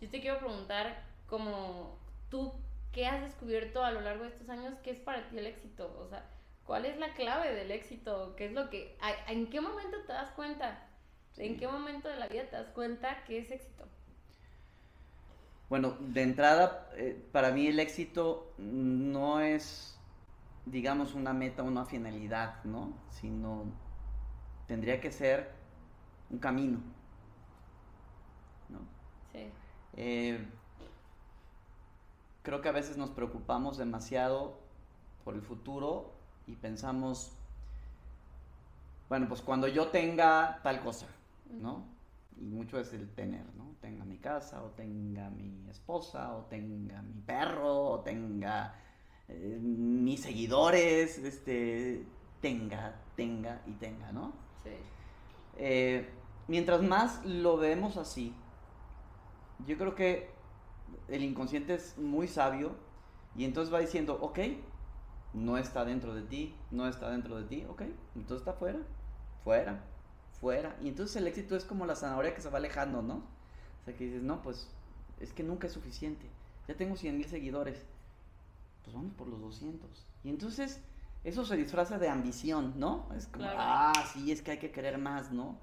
yo 0.00 0.10
te 0.10 0.20
quiero 0.20 0.38
preguntar 0.38 1.02
como 1.26 1.98
tú 2.28 2.52
qué 2.92 3.06
has 3.06 3.22
descubierto 3.22 3.84
a 3.84 3.90
lo 3.90 4.00
largo 4.00 4.24
de 4.24 4.30
estos 4.30 4.48
años 4.48 4.74
qué 4.82 4.90
es 4.90 5.00
para 5.00 5.28
ti 5.28 5.38
el 5.38 5.46
éxito, 5.46 5.96
o 6.00 6.08
sea, 6.08 6.30
¿cuál 6.64 6.84
es 6.86 6.96
la 6.98 7.14
clave 7.14 7.54
del 7.54 7.70
éxito? 7.70 8.34
¿Qué 8.36 8.46
es 8.46 8.52
lo 8.52 8.70
que 8.70 8.96
a- 9.00 9.32
en 9.32 9.48
qué 9.50 9.60
momento 9.60 9.98
te 10.06 10.12
das 10.12 10.30
cuenta? 10.32 10.88
¿En 11.36 11.56
qué 11.56 11.68
momento 11.68 12.08
de 12.08 12.16
la 12.16 12.28
vida 12.28 12.44
te 12.48 12.56
das 12.56 12.70
cuenta 12.70 13.24
que 13.24 13.38
es 13.38 13.50
éxito? 13.50 13.84
Bueno, 15.68 15.96
de 16.00 16.22
entrada, 16.22 16.88
eh, 16.94 17.28
para 17.32 17.50
mí 17.50 17.66
el 17.66 17.80
éxito 17.80 18.54
no 18.58 19.40
es, 19.40 19.98
digamos, 20.64 21.14
una 21.14 21.32
meta, 21.32 21.62
una 21.64 21.84
finalidad, 21.84 22.62
¿no? 22.64 23.04
Sino 23.10 23.64
tendría 24.66 25.00
que 25.00 25.10
ser 25.10 25.50
un 26.30 26.38
camino. 26.38 26.78
¿no? 28.68 28.80
Sí. 29.32 29.50
Eh, 29.96 30.46
creo 32.42 32.60
que 32.60 32.68
a 32.68 32.72
veces 32.72 32.96
nos 32.96 33.10
preocupamos 33.10 33.76
demasiado 33.76 34.58
por 35.24 35.34
el 35.34 35.42
futuro 35.42 36.12
y 36.46 36.54
pensamos, 36.54 37.32
bueno, 39.08 39.26
pues 39.28 39.42
cuando 39.42 39.66
yo 39.66 39.88
tenga 39.88 40.60
tal 40.62 40.80
cosa, 40.80 41.06
¿no? 41.50 41.84
Y 42.40 42.44
mucho 42.44 42.78
es 42.78 42.92
el 42.92 43.08
tener, 43.14 43.44
¿no? 43.56 43.74
Tenga 43.80 44.04
mi 44.04 44.18
casa, 44.18 44.62
o 44.62 44.68
tenga 44.70 45.30
mi 45.30 45.68
esposa, 45.68 46.36
o 46.36 46.42
tenga 46.44 47.02
mi 47.02 47.20
perro, 47.22 47.90
o 47.90 48.00
tenga 48.00 48.74
eh, 49.28 49.58
mis 49.60 50.20
seguidores, 50.20 51.18
este, 51.18 52.06
tenga, 52.40 52.94
tenga 53.16 53.62
y 53.66 53.72
tenga, 53.72 54.12
¿no? 54.12 54.45
Eh, 55.58 56.08
mientras 56.48 56.82
más 56.82 57.24
lo 57.24 57.56
vemos 57.56 57.96
así, 57.96 58.34
yo 59.66 59.76
creo 59.78 59.94
que 59.94 60.30
el 61.08 61.22
inconsciente 61.22 61.74
es 61.74 61.96
muy 61.98 62.28
sabio 62.28 62.76
y 63.36 63.44
entonces 63.44 63.72
va 63.72 63.80
diciendo, 63.80 64.18
ok, 64.20 64.38
no 65.34 65.58
está 65.58 65.84
dentro 65.84 66.14
de 66.14 66.22
ti, 66.22 66.54
no 66.70 66.88
está 66.88 67.10
dentro 67.10 67.36
de 67.36 67.44
ti, 67.44 67.64
ok, 67.68 67.82
entonces 68.14 68.38
está 68.38 68.54
fuera, 68.54 68.78
fuera, 69.44 69.84
fuera. 70.40 70.76
Y 70.80 70.88
entonces 70.88 71.16
el 71.16 71.26
éxito 71.26 71.56
es 71.56 71.64
como 71.64 71.86
la 71.86 71.96
zanahoria 71.96 72.34
que 72.34 72.40
se 72.40 72.50
va 72.50 72.58
alejando, 72.58 73.02
¿no? 73.02 73.16
O 73.16 73.84
sea, 73.84 73.94
que 73.94 74.04
dices, 74.04 74.22
no, 74.22 74.42
pues 74.42 74.68
es 75.20 75.32
que 75.32 75.42
nunca 75.42 75.66
es 75.66 75.72
suficiente. 75.72 76.26
Ya 76.68 76.76
tengo 76.76 76.96
100 76.96 77.16
mil 77.16 77.26
seguidores, 77.26 77.84
pues 78.84 78.94
vamos 78.94 79.12
por 79.14 79.28
los 79.28 79.40
200. 79.40 80.06
Y 80.24 80.30
entonces 80.30 80.80
eso 81.26 81.44
se 81.44 81.56
disfraza 81.56 81.98
de 81.98 82.08
ambición, 82.08 82.74
¿no? 82.76 83.08
Es 83.16 83.26
como, 83.26 83.44
Claro. 83.44 83.58
ah, 83.60 83.92
sí, 84.12 84.30
es 84.30 84.42
que 84.42 84.52
hay 84.52 84.58
que 84.58 84.70
querer 84.70 84.96
más, 84.96 85.32
¿no? 85.32 85.58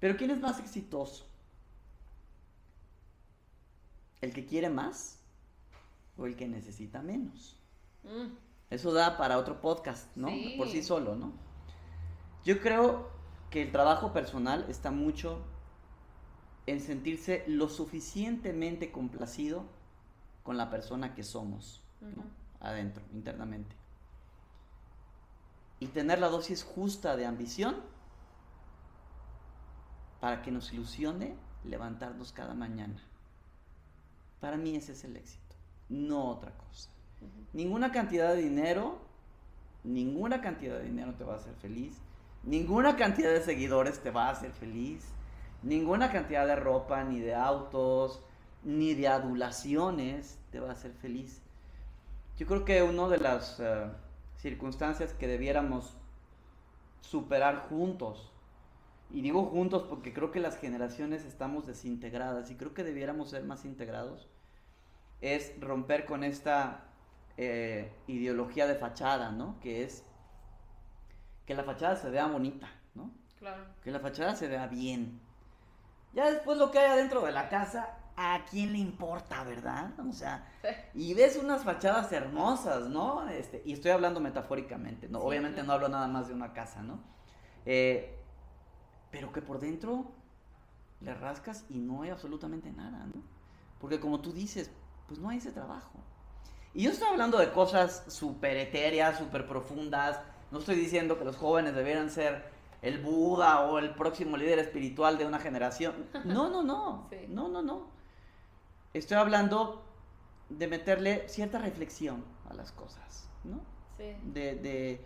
Pero 0.00 0.16
¿quién 0.16 0.30
es 0.32 0.40
más 0.40 0.58
exitoso? 0.58 1.24
¿El 4.20 4.32
que 4.34 4.44
quiere 4.46 4.68
más 4.68 5.20
o 6.16 6.26
el 6.26 6.34
que 6.36 6.48
necesita 6.48 7.02
menos? 7.02 7.56
Mm, 8.02 8.34
Eso 8.70 8.92
da 8.92 9.16
para 9.16 9.38
otro 9.38 9.60
podcast, 9.60 10.16
¿no? 10.16 10.28
Sí. 10.28 10.54
Por 10.58 10.68
sí 10.68 10.82
solo, 10.82 11.14
¿no? 11.14 11.32
Yo 12.44 12.60
creo 12.60 13.10
que 13.50 13.62
el 13.62 13.70
trabajo 13.72 14.12
personal 14.12 14.66
está 14.68 14.90
mucho 14.90 15.38
en 16.66 16.80
sentirse 16.80 17.44
lo 17.46 17.68
suficientemente 17.68 18.90
complacido 18.90 19.64
con 20.42 20.56
la 20.56 20.70
persona 20.70 21.14
que 21.14 21.22
somos, 21.22 21.82
¿no? 22.00 22.24
Adentro, 22.64 23.04
internamente. 23.12 23.76
Y 25.80 25.88
tener 25.88 26.18
la 26.18 26.28
dosis 26.28 26.64
justa 26.64 27.14
de 27.14 27.26
ambición 27.26 27.76
para 30.20 30.40
que 30.40 30.50
nos 30.50 30.72
ilusione 30.72 31.36
levantarnos 31.64 32.32
cada 32.32 32.54
mañana. 32.54 33.02
Para 34.40 34.56
mí 34.56 34.74
ese 34.74 34.92
es 34.92 35.04
el 35.04 35.16
éxito, 35.16 35.54
no 35.90 36.30
otra 36.30 36.52
cosa. 36.56 36.90
Ninguna 37.52 37.92
cantidad 37.92 38.34
de 38.34 38.42
dinero, 38.42 38.98
ninguna 39.82 40.40
cantidad 40.40 40.78
de 40.78 40.84
dinero 40.84 41.14
te 41.14 41.24
va 41.24 41.34
a 41.34 41.36
hacer 41.36 41.54
feliz. 41.56 41.98
Ninguna 42.42 42.96
cantidad 42.96 43.30
de 43.30 43.42
seguidores 43.42 44.02
te 44.02 44.10
va 44.10 44.28
a 44.28 44.32
hacer 44.32 44.52
feliz. 44.52 45.04
Ninguna 45.62 46.10
cantidad 46.10 46.46
de 46.46 46.56
ropa, 46.56 47.04
ni 47.04 47.20
de 47.20 47.34
autos, 47.34 48.22
ni 48.62 48.94
de 48.94 49.08
adulaciones 49.08 50.38
te 50.50 50.60
va 50.60 50.70
a 50.70 50.72
hacer 50.72 50.92
feliz. 50.92 51.40
Yo 52.36 52.46
creo 52.46 52.64
que 52.64 52.82
una 52.82 53.08
de 53.08 53.18
las 53.18 53.60
eh, 53.60 53.86
circunstancias 54.36 55.12
que 55.12 55.28
debiéramos 55.28 55.96
superar 57.00 57.68
juntos, 57.68 58.32
y 59.10 59.20
digo 59.20 59.44
juntos 59.44 59.84
porque 59.88 60.12
creo 60.12 60.32
que 60.32 60.40
las 60.40 60.58
generaciones 60.58 61.24
estamos 61.24 61.66
desintegradas 61.66 62.50
y 62.50 62.56
creo 62.56 62.74
que 62.74 62.82
debiéramos 62.82 63.30
ser 63.30 63.44
más 63.44 63.64
integrados, 63.64 64.28
es 65.20 65.52
romper 65.60 66.06
con 66.06 66.24
esta 66.24 66.84
eh, 67.36 67.92
ideología 68.08 68.66
de 68.66 68.74
fachada, 68.74 69.30
¿no? 69.30 69.60
Que 69.60 69.84
es 69.84 70.04
que 71.46 71.54
la 71.54 71.62
fachada 71.62 71.96
se 71.96 72.10
vea 72.10 72.26
bonita, 72.26 72.68
¿no? 72.94 73.12
Claro. 73.38 73.64
Que 73.82 73.90
la 73.90 74.00
fachada 74.00 74.34
se 74.34 74.48
vea 74.48 74.66
bien. 74.66 75.20
Ya 76.14 76.30
después 76.30 76.58
lo 76.58 76.70
que 76.70 76.78
hay 76.78 76.90
adentro 76.90 77.24
de 77.24 77.32
la 77.32 77.48
casa, 77.48 77.98
¿a 78.16 78.44
quién 78.50 78.72
le 78.72 78.78
importa, 78.78 79.42
verdad? 79.44 79.92
O 80.08 80.12
sea, 80.12 80.46
y 80.94 81.14
ves 81.14 81.36
unas 81.36 81.64
fachadas 81.64 82.12
hermosas, 82.12 82.88
¿no? 82.88 83.28
Este, 83.28 83.62
y 83.64 83.72
estoy 83.72 83.90
hablando 83.90 84.20
metafóricamente, 84.20 85.08
¿no? 85.08 85.20
Sí, 85.20 85.26
Obviamente 85.26 85.54
claro. 85.56 85.66
no 85.66 85.72
hablo 85.72 85.88
nada 85.88 86.08
más 86.08 86.28
de 86.28 86.34
una 86.34 86.52
casa, 86.52 86.82
¿no? 86.82 87.00
Eh, 87.66 88.18
pero 89.10 89.32
que 89.32 89.42
por 89.42 89.60
dentro 89.60 90.12
le 91.00 91.14
rascas 91.14 91.64
y 91.68 91.78
no 91.78 92.02
hay 92.02 92.10
absolutamente 92.10 92.70
nada, 92.72 93.06
¿no? 93.06 93.22
Porque 93.80 94.00
como 94.00 94.20
tú 94.20 94.32
dices, 94.32 94.70
pues 95.06 95.18
no 95.18 95.28
hay 95.28 95.38
ese 95.38 95.52
trabajo. 95.52 95.98
Y 96.72 96.84
yo 96.84 96.90
estoy 96.90 97.08
hablando 97.08 97.38
de 97.38 97.52
cosas 97.52 98.04
súper 98.08 98.56
etéreas, 98.56 99.18
súper 99.18 99.46
profundas. 99.46 100.18
No 100.50 100.58
estoy 100.58 100.74
diciendo 100.76 101.18
que 101.18 101.24
los 101.24 101.36
jóvenes 101.36 101.74
debieran 101.74 102.10
ser 102.10 102.50
el 102.82 103.00
Buda 103.00 103.62
o 103.62 103.78
el 103.78 103.94
próximo 103.94 104.36
líder 104.36 104.58
espiritual 104.58 105.16
de 105.16 105.26
una 105.26 105.38
generación. 105.38 105.94
No, 106.24 106.50
no, 106.50 106.62
no. 106.62 107.06
Sí. 107.10 107.26
No, 107.28 107.48
no, 107.48 107.62
no. 107.62 107.88
Estoy 108.94 109.16
hablando 109.18 109.84
de 110.48 110.68
meterle 110.68 111.28
cierta 111.28 111.58
reflexión 111.58 112.24
a 112.48 112.54
las 112.54 112.72
cosas, 112.72 113.28
¿no? 113.44 113.60
Sí. 113.98 114.16
de, 114.32 114.54
de, 114.56 115.00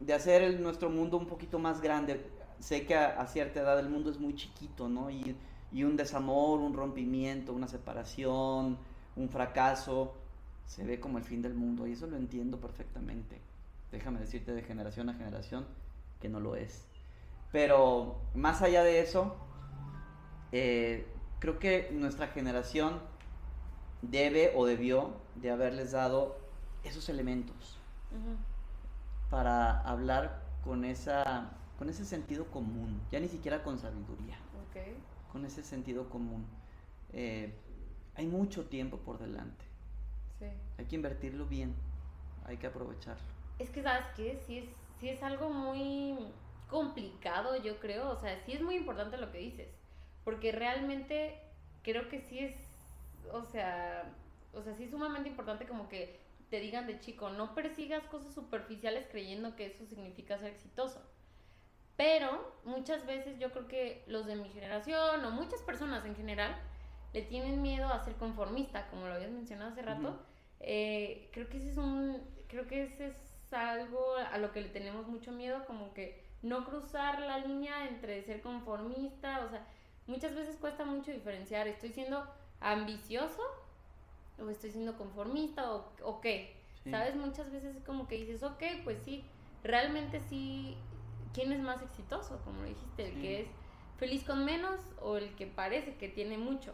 de 0.00 0.14
hacer 0.14 0.42
el- 0.42 0.62
nuestro 0.62 0.88
mundo 0.90 1.16
un 1.16 1.26
poquito 1.26 1.58
más 1.58 1.80
grande. 1.80 2.30
Sé 2.58 2.86
que 2.86 2.94
a, 2.94 3.20
a 3.20 3.26
cierta 3.26 3.60
edad 3.60 3.78
el 3.80 3.88
mundo 3.88 4.10
es 4.10 4.18
muy 4.18 4.34
chiquito, 4.34 4.88
¿no? 4.88 5.10
Y, 5.10 5.36
y 5.72 5.84
un 5.84 5.96
desamor, 5.96 6.60
un 6.60 6.74
rompimiento, 6.74 7.52
una 7.52 7.68
separación, 7.68 8.78
un 9.16 9.28
fracaso, 9.28 10.14
se 10.66 10.84
ve 10.84 11.00
como 11.00 11.18
el 11.18 11.24
fin 11.24 11.42
del 11.42 11.54
mundo 11.54 11.86
y 11.86 11.92
eso 11.92 12.06
lo 12.06 12.16
entiendo 12.16 12.60
perfectamente. 12.60 13.40
Déjame 13.92 14.20
decirte 14.20 14.52
de 14.52 14.62
generación 14.62 15.08
a 15.08 15.14
generación 15.14 15.66
que 16.20 16.28
no 16.28 16.40
lo 16.40 16.54
es. 16.56 16.86
Pero 17.52 18.16
más 18.34 18.62
allá 18.62 18.82
de 18.84 19.00
eso, 19.00 19.34
eh, 20.52 21.06
creo 21.40 21.58
que 21.58 21.90
nuestra 21.92 22.28
generación 22.28 23.00
debe 24.02 24.52
o 24.54 24.66
debió 24.66 25.14
de 25.34 25.50
haberles 25.50 25.92
dado 25.92 26.38
esos 26.84 27.08
elementos 27.08 27.76
Ujú. 28.12 28.36
para 29.30 29.80
hablar 29.80 30.42
con 30.62 30.84
esa 30.84 31.50
con 31.78 31.88
ese 31.88 32.04
sentido 32.04 32.44
común, 32.50 33.00
ya 33.10 33.20
ni 33.20 33.28
siquiera 33.28 33.62
con 33.62 33.78
sabiduría, 33.78 34.36
Ok. 34.68 34.76
con 35.32 35.46
ese 35.46 35.64
sentido 35.64 36.10
común. 36.10 36.44
Eh, 37.14 37.54
hay 38.16 38.26
mucho 38.26 38.66
tiempo 38.66 38.98
por 38.98 39.18
delante, 39.18 39.64
Sí. 40.38 40.44
hay 40.76 40.84
que 40.84 40.96
invertirlo 40.96 41.46
bien, 41.46 41.74
hay 42.44 42.58
que 42.58 42.66
aprovecharlo. 42.66 43.24
Es 43.58 43.70
que, 43.70 43.82
¿sabes 43.82 44.06
qué? 44.14 44.42
Sí 44.46 44.58
es, 44.58 44.68
sí 44.98 45.08
es 45.08 45.22
algo 45.22 45.48
muy 45.48 46.18
complicado, 46.68 47.56
yo 47.62 47.78
creo. 47.80 48.10
O 48.10 48.16
sea, 48.16 48.38
sí 48.44 48.52
es 48.52 48.60
muy 48.62 48.76
importante 48.76 49.16
lo 49.16 49.32
que 49.32 49.38
dices. 49.38 49.68
Porque 50.24 50.52
realmente 50.52 51.40
creo 51.82 52.08
que 52.08 52.20
sí 52.20 52.38
es, 52.38 52.54
o 53.32 53.44
sea, 53.44 54.04
o 54.52 54.62
sea, 54.62 54.74
sí 54.74 54.84
es 54.84 54.90
sumamente 54.90 55.28
importante 55.28 55.66
como 55.66 55.88
que 55.88 56.18
te 56.50 56.60
digan 56.60 56.86
de 56.86 56.98
chico, 56.98 57.30
no 57.30 57.54
persigas 57.54 58.04
cosas 58.04 58.34
superficiales 58.34 59.06
creyendo 59.10 59.54
que 59.56 59.66
eso 59.66 59.86
significa 59.86 60.38
ser 60.38 60.52
exitoso. 60.52 61.00
Pero 61.96 62.54
muchas 62.64 63.06
veces 63.06 63.38
yo 63.38 63.52
creo 63.52 63.68
que 63.68 64.04
los 64.06 64.26
de 64.26 64.34
mi 64.34 64.48
generación 64.48 65.24
o 65.24 65.30
muchas 65.30 65.62
personas 65.62 66.04
en 66.04 66.16
general 66.16 66.56
le 67.12 67.22
tienen 67.22 67.62
miedo 67.62 67.86
a 67.88 68.02
ser 68.04 68.14
conformista, 68.14 68.88
como 68.88 69.06
lo 69.06 69.14
habías 69.14 69.30
mencionado 69.30 69.70
hace 69.72 69.82
rato. 69.82 70.08
Ujú. 70.08 70.18
Eh, 70.60 71.28
creo 71.32 71.48
que 71.48 71.58
ese 71.58 71.70
es 71.70 71.76
un, 71.76 72.20
creo 72.48 72.66
que 72.66 72.84
ese 72.84 73.08
es 73.08 73.52
algo 73.52 74.14
a 74.16 74.38
lo 74.38 74.52
que 74.52 74.60
le 74.60 74.68
tenemos 74.68 75.06
mucho 75.08 75.32
miedo, 75.32 75.64
como 75.66 75.92
que 75.92 76.22
no 76.42 76.64
cruzar 76.64 77.20
la 77.20 77.38
línea 77.38 77.88
entre 77.88 78.22
ser 78.22 78.40
conformista, 78.40 79.44
o 79.44 79.48
sea, 79.50 79.66
muchas 80.10 80.34
veces 80.34 80.56
cuesta 80.56 80.84
mucho 80.84 81.10
diferenciar, 81.12 81.66
estoy 81.68 81.90
siendo 81.90 82.26
ambicioso 82.60 83.42
o 84.38 84.48
estoy 84.50 84.70
siendo 84.72 84.96
conformista 84.98 85.72
o, 85.74 85.92
o 86.02 86.20
qué, 86.20 86.56
Sí. 86.84 86.90
¿sabes? 86.90 87.14
Muchas 87.14 87.50
veces 87.52 87.76
es 87.76 87.84
como 87.84 88.08
que 88.08 88.16
dices, 88.16 88.42
ok, 88.42 88.62
pues 88.84 88.98
sí, 89.04 89.24
realmente 89.62 90.20
sí, 90.20 90.76
¿quién 91.34 91.52
es 91.52 91.60
más 91.60 91.82
exitoso? 91.82 92.40
Como 92.44 92.62
dijiste, 92.64 93.06
el 93.06 93.14
Sí. 93.14 93.20
que 93.20 93.40
es 93.42 93.48
feliz 93.98 94.24
con 94.24 94.44
menos 94.46 94.80
o 95.02 95.16
el 95.18 95.34
que 95.36 95.46
parece 95.46 95.96
que 95.96 96.08
tiene 96.08 96.38
mucho. 96.38 96.72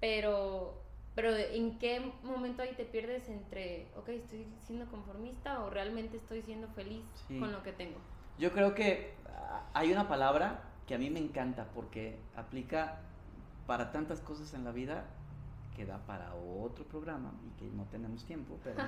Pero, 0.00 0.74
pero 1.14 1.34
¿en 1.34 1.78
qué 1.78 2.12
momento 2.22 2.62
ahí 2.62 2.74
te 2.76 2.84
pierdes 2.84 3.28
entre, 3.28 3.86
ok, 3.96 4.08
estoy 4.10 4.46
siendo 4.66 4.86
conformista 4.90 5.62
o 5.64 5.70
realmente 5.70 6.16
estoy 6.18 6.42
siendo 6.42 6.68
feliz 6.68 7.04
Sí. 7.26 7.38
con 7.38 7.52
lo 7.52 7.62
que 7.62 7.72
tengo? 7.72 7.98
Yo 8.38 8.52
creo 8.52 8.74
que 8.74 9.14
ah, 9.28 9.62
hay 9.74 9.92
una 9.92 10.08
palabra 10.08 10.71
que 10.86 10.94
a 10.94 10.98
mí 10.98 11.10
me 11.10 11.20
encanta 11.20 11.68
porque 11.74 12.18
aplica 12.36 13.00
para 13.66 13.92
tantas 13.92 14.20
cosas 14.20 14.54
en 14.54 14.64
la 14.64 14.72
vida 14.72 15.04
que 15.76 15.86
da 15.86 15.98
para 16.06 16.34
otro 16.34 16.84
programa 16.84 17.32
y 17.46 17.58
que 17.58 17.70
no 17.70 17.84
tenemos 17.84 18.24
tiempo, 18.24 18.58
pero 18.62 18.82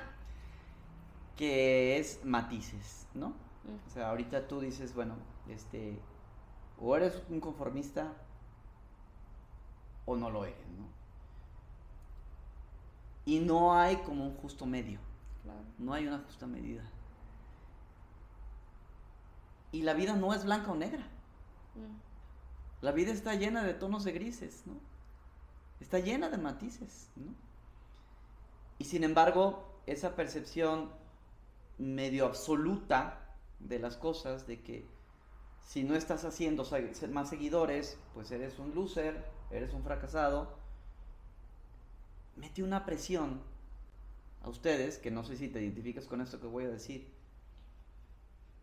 que 1.36 1.98
es 1.98 2.24
matices, 2.24 3.06
¿no? 3.14 3.34
O 3.86 3.90
sea, 3.90 4.10
ahorita 4.10 4.46
tú 4.46 4.60
dices, 4.60 4.94
bueno, 4.94 5.14
este, 5.48 5.98
o 6.78 6.94
eres 6.96 7.22
un 7.30 7.40
conformista 7.40 8.12
o 10.04 10.16
no 10.16 10.30
lo 10.30 10.44
eres, 10.44 10.68
¿no? 10.76 10.84
Y 13.24 13.40
no 13.40 13.74
hay 13.74 13.96
como 13.98 14.26
un 14.26 14.36
justo 14.36 14.66
medio. 14.66 14.98
No 15.78 15.92
hay 15.92 16.06
una 16.06 16.18
justa 16.18 16.46
medida. 16.46 16.82
Y 19.72 19.82
la 19.82 19.94
vida 19.94 20.14
no 20.14 20.32
es 20.34 20.44
blanca 20.44 20.70
o 20.70 20.76
negra. 20.76 21.06
La 22.80 22.92
vida 22.92 23.12
está 23.12 23.34
llena 23.34 23.62
de 23.64 23.74
tonos 23.74 24.04
de 24.04 24.12
grises, 24.12 24.62
¿no? 24.66 24.74
Está 25.80 25.98
llena 25.98 26.28
de 26.28 26.38
matices, 26.38 27.08
¿no? 27.16 27.34
Y 28.78 28.84
sin 28.84 29.04
embargo, 29.04 29.80
esa 29.86 30.16
percepción 30.16 30.90
medio 31.78 32.26
absoluta 32.26 33.36
de 33.60 33.78
las 33.78 33.96
cosas, 33.96 34.46
de 34.46 34.62
que 34.62 34.86
si 35.60 35.82
no 35.82 35.94
estás 35.94 36.24
haciendo 36.24 36.66
más 37.10 37.28
seguidores, 37.30 37.98
pues 38.12 38.30
eres 38.30 38.58
un 38.58 38.74
loser, 38.74 39.24
eres 39.50 39.72
un 39.72 39.82
fracasado, 39.82 40.58
mete 42.36 42.62
una 42.62 42.84
presión 42.84 43.40
a 44.42 44.48
ustedes, 44.48 44.98
que 44.98 45.10
no 45.10 45.24
sé 45.24 45.36
si 45.36 45.48
te 45.48 45.62
identificas 45.62 46.06
con 46.06 46.20
esto 46.20 46.40
que 46.40 46.46
voy 46.46 46.64
a 46.64 46.68
decir, 46.68 47.08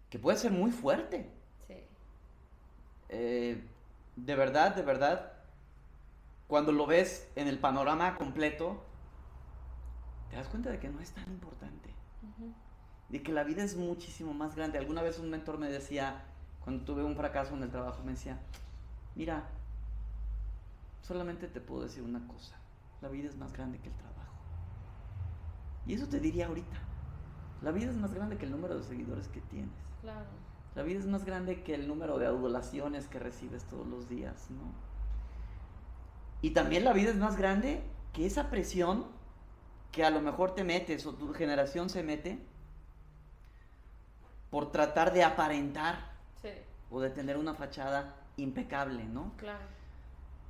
que 0.10 0.20
puede 0.20 0.38
ser 0.38 0.52
muy 0.52 0.72
fuerte. 0.72 1.41
Eh, 3.12 3.62
de 4.16 4.36
verdad, 4.36 4.76
de 4.76 4.82
verdad, 4.82 5.34
cuando 6.48 6.72
lo 6.72 6.88
ves 6.88 7.30
en 7.36 7.48
el 7.48 7.60
panorama 7.60 8.16
completo, 8.16 8.84
te 10.30 10.38
das 10.38 10.48
cuenta 10.48 10.72
de 10.72 10.80
que 10.80 10.90
no 10.90 11.00
es 11.00 11.12
tan 11.12 11.30
importante. 11.30 11.94
De 13.10 13.22
que 13.22 13.34
la 13.34 13.44
vida 13.44 13.64
es 13.64 13.76
muchísimo 13.76 14.34
más 14.34 14.56
grande. 14.56 14.78
Alguna 14.78 15.02
vez 15.02 15.20
un 15.20 15.30
mentor 15.30 15.58
me 15.58 15.70
decía, 15.70 16.24
cuando 16.64 16.86
tuve 16.86 17.04
un 17.04 17.16
fracaso 17.16 17.54
en 17.54 17.64
el 17.64 17.70
trabajo, 17.70 18.02
me 18.04 18.12
decía, 18.12 18.40
mira, 19.16 19.44
solamente 21.02 21.48
te 21.48 21.60
puedo 21.60 21.84
decir 21.84 22.04
una 22.04 22.26
cosa, 22.28 22.56
la 23.02 23.10
vida 23.10 23.28
es 23.28 23.36
más 23.36 23.52
grande 23.52 23.80
que 23.80 23.90
el 23.90 23.96
trabajo. 23.96 24.34
Y 25.86 25.96
eso 25.96 26.08
te 26.08 26.20
diría 26.20 26.48
ahorita, 26.48 26.78
la 27.62 27.72
vida 27.72 27.90
es 27.90 27.98
más 27.98 28.14
grande 28.14 28.38
que 28.38 28.46
el 28.46 28.52
número 28.52 28.78
de 28.78 28.84
seguidores 28.84 29.28
que 29.28 29.42
tienes. 29.42 29.74
Claro. 30.02 30.30
La 30.76 30.84
vida 30.84 31.00
es 31.00 31.08
más 31.08 31.26
grande 31.26 31.64
que 31.64 31.76
el 31.76 31.88
número 31.88 32.18
de 32.18 32.28
adulaciones 32.28 33.08
que 33.08 33.20
recibes 33.20 33.66
todos 33.66 33.86
los 33.88 34.08
días, 34.08 34.50
¿no? 34.52 34.74
Y 36.42 36.52
también 36.52 36.84
la 36.84 36.94
vida 36.94 37.12
es 37.12 37.18
más 37.18 37.38
grande 37.38 37.84
que 38.14 38.26
esa 38.26 38.50
presión 38.50 39.06
que 39.92 40.06
a 40.06 40.10
lo 40.10 40.22
mejor 40.22 40.56
te 40.56 40.64
metes 40.64 41.06
o 41.06 41.14
tu 41.14 41.34
generación 41.34 41.90
se 41.90 42.04
mete 42.04 42.40
por 44.50 44.72
tratar 44.72 45.14
de 45.14 45.24
aparentar 45.24 46.12
o 46.90 47.00
de 47.00 47.10
tener 47.10 47.38
una 47.38 47.54
fachada 47.54 48.16
impecable, 48.36 49.06
¿no? 49.06 49.34
Claro. 49.38 49.64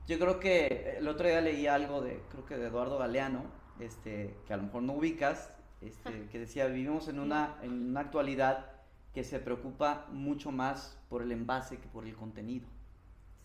Yo 0.08 0.18
creo 0.18 0.40
que 0.40 0.96
el 0.98 1.08
otro 1.08 1.28
día 1.28 1.40
leí 1.40 1.68
algo 1.68 2.02
de, 2.02 2.24
creo 2.30 2.46
que 2.46 2.58
de 2.58 2.68
Eduardo 2.68 2.98
Galeano, 2.98 3.44
este, 3.80 4.36
que 4.48 4.54
a 4.54 4.58
lo 4.58 4.64
mejor 4.64 4.82
no 4.84 4.94
ubicas, 4.94 5.52
este, 5.82 6.28
que 6.32 6.40
decía, 6.40 6.66
vivimos 6.66 7.08
en 7.08 7.20
una, 7.20 7.58
en 7.62 7.90
una 7.90 8.00
actualidad 8.02 8.71
que 9.14 9.24
se 9.24 9.40
preocupa 9.40 10.08
mucho 10.12 10.52
más 10.52 10.98
por 11.10 11.22
el 11.22 11.32
envase 11.32 11.80
que 11.80 11.88
por 11.88 12.06
el 12.06 12.16
contenido. 12.16 12.68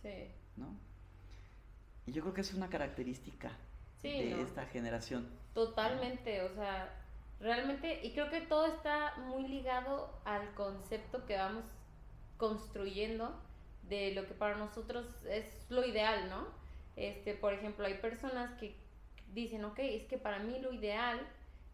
Sí. 0.02 0.28
¿No? 0.56 0.68
Y 2.06 2.12
yo 2.12 2.22
creo 2.22 2.34
que 2.34 2.40
es 2.42 2.54
una 2.54 2.68
característica 2.68 3.50
de 4.02 4.40
esta 4.42 4.64
generación. 4.66 5.28
Totalmente, 5.54 6.42
o 6.42 6.54
sea, 6.54 6.94
realmente, 7.40 8.06
y 8.06 8.12
creo 8.12 8.30
que 8.30 8.40
todo 8.42 8.66
está 8.66 9.16
muy 9.26 9.48
ligado 9.48 10.16
al 10.24 10.54
concepto 10.54 11.26
que 11.26 11.36
vamos 11.36 11.64
construyendo 12.36 13.34
de 13.88 14.12
lo 14.14 14.26
que 14.26 14.34
para 14.34 14.56
nosotros 14.56 15.06
es 15.28 15.66
lo 15.68 15.84
ideal, 15.84 16.28
¿no? 16.28 16.46
Este, 16.96 17.34
por 17.34 17.52
ejemplo, 17.52 17.86
hay 17.86 17.94
personas 17.94 18.52
que 18.60 18.76
dicen, 19.32 19.64
ok, 19.64 19.78
es 19.80 20.04
que 20.04 20.18
para 20.18 20.38
mí 20.38 20.58
lo 20.60 20.72
ideal 20.72 21.20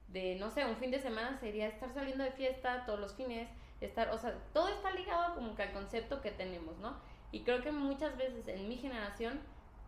de, 0.08 0.36
no 0.36 0.50
sé, 0.50 0.64
un 0.64 0.76
fin 0.76 0.90
de 0.90 1.00
semana 1.00 1.38
sería 1.38 1.68
estar 1.68 1.92
saliendo 1.92 2.24
de 2.24 2.32
fiesta 2.32 2.84
todos 2.86 3.00
los 3.00 3.14
fines, 3.14 3.48
estar, 3.86 4.10
o 4.10 4.18
sea, 4.18 4.34
todo 4.52 4.68
está 4.68 4.90
ligado 4.92 5.34
como 5.34 5.54
que 5.54 5.62
al 5.62 5.72
concepto 5.72 6.20
que 6.20 6.30
tenemos, 6.30 6.78
¿no? 6.78 6.96
Y 7.30 7.42
creo 7.44 7.62
que 7.62 7.72
muchas 7.72 8.16
veces 8.16 8.46
en 8.48 8.68
mi 8.68 8.76
generación 8.76 9.40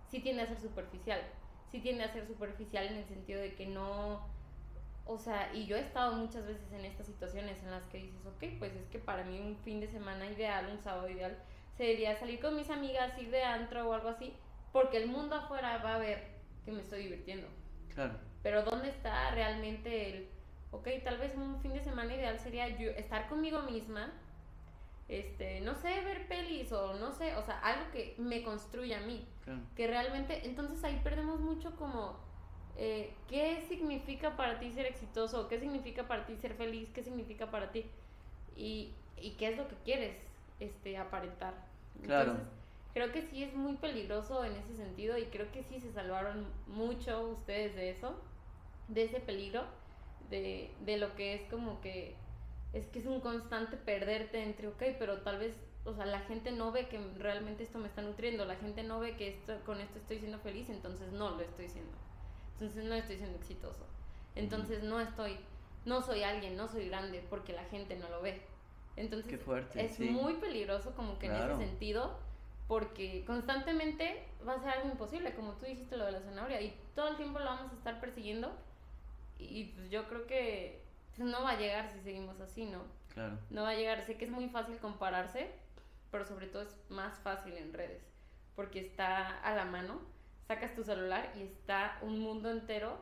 sí 0.09 0.21
tiende 0.21 0.43
a 0.43 0.47
ser 0.47 0.61
superficial, 0.61 1.21
sí 1.71 1.81
tiende 1.81 2.05
a 2.05 2.13
ser 2.13 2.27
superficial 2.27 2.87
en 2.87 2.97
el 2.97 3.05
sentido 3.05 3.41
de 3.41 3.55
que 3.55 3.67
no, 3.67 4.27
o 5.07 5.19
sea, 5.19 5.53
y 5.53 5.67
yo 5.67 5.77
he 5.77 5.81
estado 5.81 6.15
muchas 6.17 6.47
veces 6.47 6.73
en 6.73 6.85
estas 6.85 7.07
situaciones 7.07 7.63
en 7.63 7.71
las 7.71 7.85
que 7.87 7.99
dices, 7.99 8.25
ok, 8.27 8.59
pues 8.59 8.75
es 8.75 8.87
que 8.89 8.99
para 8.99 9.25
mí 9.25 9.41
un 9.41 9.57
fin 9.59 9.81
de 9.81 9.89
semana 9.89 10.27
ideal, 10.27 10.69
un 10.71 10.83
sábado 10.83 11.09
ideal, 11.09 11.37
sería 11.77 12.17
salir 12.17 12.41
con 12.41 12.57
mis 12.57 12.71
amigas, 12.71 13.19
ir 13.19 13.31
de 13.31 13.43
antro 13.43 13.89
o 13.89 13.93
algo 13.93 14.09
así, 14.09 14.35
porque 14.73 14.97
el 14.97 15.09
mundo 15.09 15.37
afuera 15.37 15.79
va 15.79 15.97
a 15.97 15.99
ver 15.99 16.35
que 16.65 16.73
me 16.73 16.81
estoy 16.81 17.05
divirtiendo. 17.05 17.47
Claro. 17.95 18.15
Pero 18.43 18.63
¿dónde 18.63 18.89
está 18.89 19.31
realmente 19.31 20.11
el, 20.11 20.29
ok, 20.75 20.89
tal 21.05 21.19
vez 21.19 21.35
un 21.37 21.61
fin 21.61 21.73
de 21.73 21.81
semana 21.81 22.15
ideal 22.15 22.39
sería 22.39 22.69
yo 22.69 22.91
estar 22.91 23.29
conmigo 23.29 23.63
misma, 23.63 24.13
este, 25.09 25.61
no 25.61 25.75
sé, 25.75 26.01
ver 26.01 26.27
pelis 26.27 26.73
o 26.73 26.95
no 26.95 27.13
sé, 27.13 27.37
o 27.37 27.43
sea, 27.43 27.59
algo 27.61 27.91
que 27.93 28.15
me 28.19 28.43
construya 28.43 28.99
a 28.99 29.03
mí. 29.03 29.27
Que 29.77 29.87
realmente, 29.87 30.47
entonces 30.47 30.83
ahí 30.85 30.99
perdemos 31.05 31.39
mucho 31.39 31.77
como 31.77 32.17
eh, 32.77 33.13
qué 33.29 33.63
significa 33.69 34.37
para 34.37 34.59
ti 34.59 34.73
ser 34.73 34.87
exitoso, 34.87 35.49
qué 35.49 35.61
significa 35.61 36.09
para 36.09 36.27
ti 36.27 36.37
ser 36.37 36.55
feliz, 36.55 36.89
qué 36.95 37.03
significa 37.03 37.51
para 37.51 37.71
ti 37.71 37.85
y, 38.57 38.95
y 39.19 39.33
qué 39.33 39.49
es 39.49 39.59
lo 39.59 39.69
que 39.69 39.77
quieres 39.85 40.17
este, 40.61 40.97
aparentar. 40.97 41.55
Claro. 42.03 42.33
Entonces, 42.33 42.49
creo 42.95 43.13
que 43.13 43.23
sí 43.23 43.43
es 43.45 43.55
muy 43.55 43.75
peligroso 43.75 44.45
en 44.45 44.57
ese 44.57 44.75
sentido 44.77 45.19
y 45.19 45.27
creo 45.27 45.53
que 45.53 45.63
sí 45.63 45.79
se 45.79 45.93
salvaron 45.93 46.47
mucho 46.67 47.29
ustedes 47.29 47.75
de 47.75 47.91
eso, 47.91 48.15
de 48.89 49.05
ese 49.05 49.21
peligro, 49.21 49.65
de, 50.31 50.71
de 50.85 50.97
lo 50.97 51.15
que 51.15 51.35
es 51.35 51.43
como 51.51 51.81
que 51.81 52.17
es 52.75 52.89
que 52.89 52.99
es 52.99 53.07
un 53.07 53.21
constante 53.21 53.77
perderte 53.77 54.43
entre, 54.43 54.67
ok, 54.67 54.83
pero 54.99 55.19
tal 55.19 55.39
vez, 55.39 55.57
o 55.85 55.95
sea, 55.95 56.07
la 56.07 56.21
gente 56.21 56.51
no 56.51 56.73
ve 56.73 56.89
que 56.89 56.99
realmente 57.19 57.63
esto 57.63 57.79
me 57.79 57.87
está 57.87 58.03
nutriendo, 58.03 58.45
la 58.45 58.57
gente 58.57 58.83
no 58.83 58.99
ve 58.99 59.17
que 59.17 59.29
esto, 59.29 59.55
con 59.65 59.81
esto 59.81 59.99
estoy 59.99 60.19
siendo 60.19 60.41
feliz, 60.41 60.69
entonces 60.69 61.13
no 61.13 61.31
lo 61.31 61.41
estoy 61.41 61.69
siendo. 61.69 61.97
Entonces 62.55 62.85
no 62.85 62.95
estoy 62.95 63.17
siendo 63.17 63.39
exitoso. 63.39 63.87
Entonces 64.35 64.83
no 64.83 65.01
estoy, 65.01 65.37
no 65.85 66.03
soy 66.03 66.25
alguien, 66.25 66.57
no 66.57 66.67
soy 66.67 66.89
grande 66.89 67.25
porque 67.31 67.53
la 67.53 67.65
gente 67.65 67.97
no 67.97 68.09
lo 68.09 68.21
ve. 68.21 68.43
Entonces 68.97 69.41
es 69.75 70.01
muy 70.01 70.35
peligroso 70.35 70.95
como 70.97 71.19
que 71.19 71.27
en 71.27 71.35
ese 71.37 71.57
sentido 71.57 72.19
porque 72.67 73.25
constantemente 73.25 74.27
va 74.47 74.55
a 74.55 74.61
ser 74.61 74.71
algo 74.71 74.89
imposible, 74.89 75.35
como 75.35 75.53
tú 75.53 75.67
dijiste 75.67 75.97
lo 75.97 76.07
de 76.07 76.13
la 76.13 76.21
zanahoria, 76.21 76.61
y 76.61 76.77
todo 76.95 77.09
el 77.09 77.17
tiempo 77.17 77.39
lo 77.39 77.45
vamos 77.45 77.71
a 77.73 77.75
estar 77.75 78.01
persiguiendo 78.01 78.51
y 79.39 79.65
pues 79.75 79.91
yo 79.91 80.07
creo 80.09 80.27
que 80.27 80.83
no 81.17 81.43
va 81.43 81.51
a 81.51 81.59
llegar 81.59 81.91
si 81.93 82.01
seguimos 82.01 82.41
así, 82.41 82.67
¿no? 82.67 82.83
Claro. 83.13 83.39
No 83.51 83.63
va 83.63 83.71
a 83.71 83.75
llegar, 83.75 84.05
sé 84.05 84.17
que 84.17 84.25
es 84.25 84.31
muy 84.31 84.49
fácil 84.49 84.79
compararse, 84.79 85.51
pero 86.11 86.25
sobre 86.25 86.47
todo 86.47 86.63
es 86.63 86.77
más 86.89 87.19
fácil 87.21 87.55
en 87.57 87.73
redes, 87.73 88.03
porque 88.57 88.81
está 88.81 89.41
a 89.41 89.55
la 89.55 89.65
mano, 89.65 90.01
sacas 90.47 90.75
tu 90.75 90.85
celular 90.85 91.33
y 91.37 91.43
está 91.43 91.99
un 92.03 92.19
mundo 92.19 92.51
entero 92.51 92.99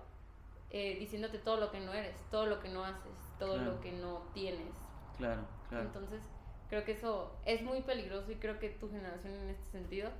eh, 0.70 0.96
diciéndote 0.98 1.38
todo 1.38 1.58
lo 1.58 1.70
que 1.70 1.80
no 1.80 1.92
eres, 1.92 2.16
todo 2.30 2.46
lo 2.46 2.60
que 2.60 2.68
no 2.68 2.84
haces, 2.84 3.12
todo 3.38 3.58
lo 3.58 3.80
que 3.80 3.92
no 3.92 4.28
tienes. 4.32 4.74
Claro, 5.18 5.42
claro. 5.68 5.84
Entonces, 5.84 6.22
creo 6.68 6.84
que 6.84 6.92
eso 6.92 7.36
es 7.44 7.62
muy 7.62 7.82
peligroso 7.82 8.32
y 8.32 8.36
creo 8.36 8.58
que 8.58 8.70
tu 8.70 8.90
generación 8.90 9.34
en 9.34 9.50
este 9.50 9.70
sentido 9.70 10.10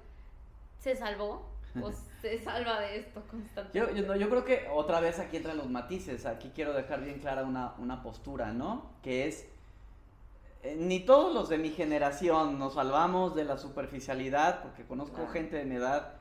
se 0.78 0.96
salvó 0.96 1.48
o 1.80 1.90
se 2.20 2.38
salva 2.38 2.80
de 2.80 2.98
esto 2.98 3.22
constantemente. 3.30 4.02
Yo, 4.02 4.16
yo, 4.16 4.28
creo 4.28 4.44
que 4.44 4.68
otra 4.72 5.00
vez 5.00 5.18
aquí 5.18 5.38
entran 5.38 5.56
los 5.56 5.70
matices, 5.70 6.26
aquí 6.26 6.50
quiero 6.54 6.72
dejar 6.72 7.02
bien 7.02 7.18
clara 7.18 7.44
una, 7.44 7.74
una 7.78 8.02
postura, 8.02 8.52
¿no? 8.52 8.90
Que 9.02 9.26
es, 9.26 9.46
eh, 10.62 10.76
ni 10.78 11.00
todos 11.00 11.34
los 11.34 11.48
de 11.48 11.58
mi 11.58 11.70
generación 11.70 12.58
nos 12.58 12.74
salvamos 12.74 13.34
de 13.34 13.44
la 13.44 13.56
superficialidad, 13.56 14.62
porque 14.62 14.84
conozco 14.84 15.26
gente 15.28 15.56
de 15.56 15.64
mi 15.64 15.76
edad 15.76 16.14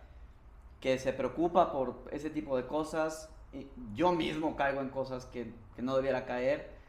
que 0.80 0.98
se 0.98 1.14
preocupa 1.14 1.72
por 1.72 2.04
ese 2.12 2.30
tipo 2.30 2.58
de 2.58 2.66
cosas, 2.66 3.30
y 3.54 3.68
yo 3.94 4.14
mismo 4.14 4.56
caigo 4.56 4.82
en 4.82 4.90
cosas 4.90 5.26
que, 5.26 5.54
que 5.76 5.82
no 5.82 5.96
debiera 5.96 6.26
caer 6.26 6.82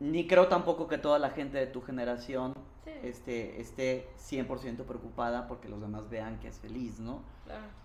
ni 0.00 0.26
creo 0.26 0.48
tampoco 0.48 0.86
que 0.86 0.98
toda 0.98 1.18
la 1.18 1.30
gente 1.30 1.58
de 1.58 1.66
tu 1.66 1.82
generación 1.82 2.54
este, 3.02 3.60
esté 3.60 4.08
100% 4.18 4.84
preocupada 4.84 5.48
porque 5.48 5.68
los 5.68 5.80
demás 5.80 6.08
vean 6.08 6.38
que 6.38 6.48
es 6.48 6.58
feliz, 6.58 7.00
¿no? 7.00 7.22
Claro. 7.48 7.78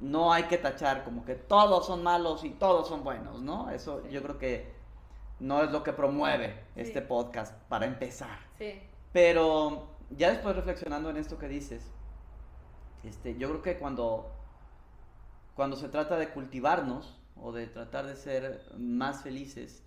No 0.00 0.32
hay 0.32 0.44
que 0.44 0.58
tachar 0.58 1.04
como 1.04 1.24
que 1.24 1.34
todos 1.34 1.86
son 1.86 2.02
malos 2.02 2.44
y 2.44 2.50
todos 2.50 2.88
son 2.88 3.02
buenos, 3.02 3.42
¿no? 3.42 3.70
Eso 3.70 4.06
yo 4.08 4.22
creo 4.22 4.38
que 4.38 4.72
no 5.40 5.62
es 5.62 5.70
lo 5.70 5.82
que 5.82 5.92
promueve 5.92 6.64
este 6.76 7.02
podcast 7.02 7.54
para 7.68 7.86
empezar. 7.86 8.38
Sí. 8.58 8.80
Pero 9.12 9.88
ya 10.10 10.30
después 10.30 10.54
reflexionando 10.56 11.10
en 11.10 11.16
esto 11.16 11.38
que 11.38 11.48
dices, 11.48 11.90
este, 13.04 13.36
yo 13.36 13.48
creo 13.48 13.62
que 13.62 13.78
cuando, 13.78 14.30
cuando 15.54 15.76
se 15.76 15.88
trata 15.88 16.16
de 16.16 16.30
cultivarnos 16.30 17.18
o 17.36 17.52
de 17.52 17.66
tratar 17.66 18.06
de 18.06 18.16
ser 18.16 18.72
más 18.76 19.22
felices, 19.22 19.82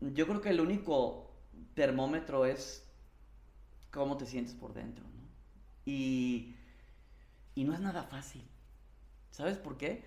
yo 0.00 0.26
creo 0.26 0.40
que 0.40 0.50
el 0.50 0.60
único 0.60 1.30
termómetro 1.74 2.44
es 2.44 2.88
cómo 3.90 4.16
te 4.16 4.26
sientes 4.26 4.54
por 4.54 4.72
dentro, 4.72 5.04
¿no? 5.04 5.22
Y, 5.84 6.56
y 7.54 7.64
no 7.64 7.74
es 7.74 7.80
nada 7.80 8.02
fácil. 8.04 8.42
¿Sabes 9.30 9.58
por 9.58 9.76
qué? 9.76 10.04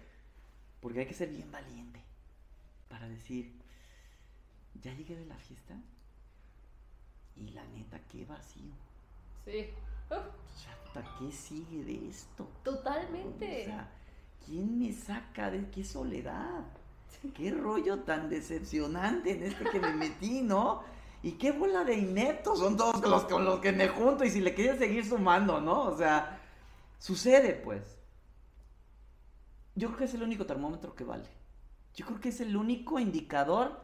Porque 0.82 1.00
hay 1.00 1.06
que 1.06 1.14
ser 1.14 1.30
bien 1.30 1.52
valiente 1.52 2.02
para 2.90 3.08
decir, 3.08 3.52
ya 4.82 4.94
llegué 4.94 5.16
de 5.16 5.26
la 5.26 5.38
fiesta 5.38 5.76
y 7.36 7.50
la 7.50 7.66
neta, 7.66 8.00
qué 8.12 8.26
vacío. 8.26 8.74
Sí. 9.44 9.70
Sea, 10.94 11.04
¿qué 11.20 11.32
sigue 11.32 11.84
de 11.84 12.10
esto? 12.10 12.48
Totalmente. 12.64 13.64
O 13.64 13.66
sea, 13.66 13.90
¿quién 14.46 14.80
me 14.80 14.94
saca 14.94 15.52
de 15.52 15.70
qué 15.70 15.84
soledad? 15.84 16.64
Qué 17.34 17.52
rollo 17.52 18.00
tan 18.00 18.30
decepcionante 18.30 19.32
en 19.32 19.44
este 19.44 19.66
que 19.66 19.80
me 19.80 19.94
metí, 19.94 20.42
¿no? 20.42 20.84
Y 21.24 21.34
qué 21.34 21.52
bola 21.52 21.84
de 21.84 21.96
ineptos 21.96 22.60
son 22.60 22.78
todos 22.78 23.02
los 23.02 23.24
con 23.24 23.44
los 23.44 23.60
que 23.60 23.72
me 23.72 23.88
junto 23.88 24.24
y 24.24 24.30
si 24.30 24.42
le 24.42 24.54
quieres 24.54 24.78
seguir 24.78 25.04
sumando, 25.04 25.60
¿no? 25.60 25.86
O 25.86 25.98
sea, 25.98 26.40
sucede 27.06 27.54
pues. 27.54 28.00
Yo 29.76 29.90
creo 29.90 30.00
que 30.00 30.06
es 30.06 30.14
el 30.16 30.24
único 30.24 30.48
termómetro 30.48 30.96
que 30.96 31.04
vale. 31.04 31.30
Yo 31.94 32.04
creo 32.08 32.20
que 32.20 32.30
es 32.30 32.42
el 32.42 32.58
único 32.58 33.00
indicador 33.00 33.80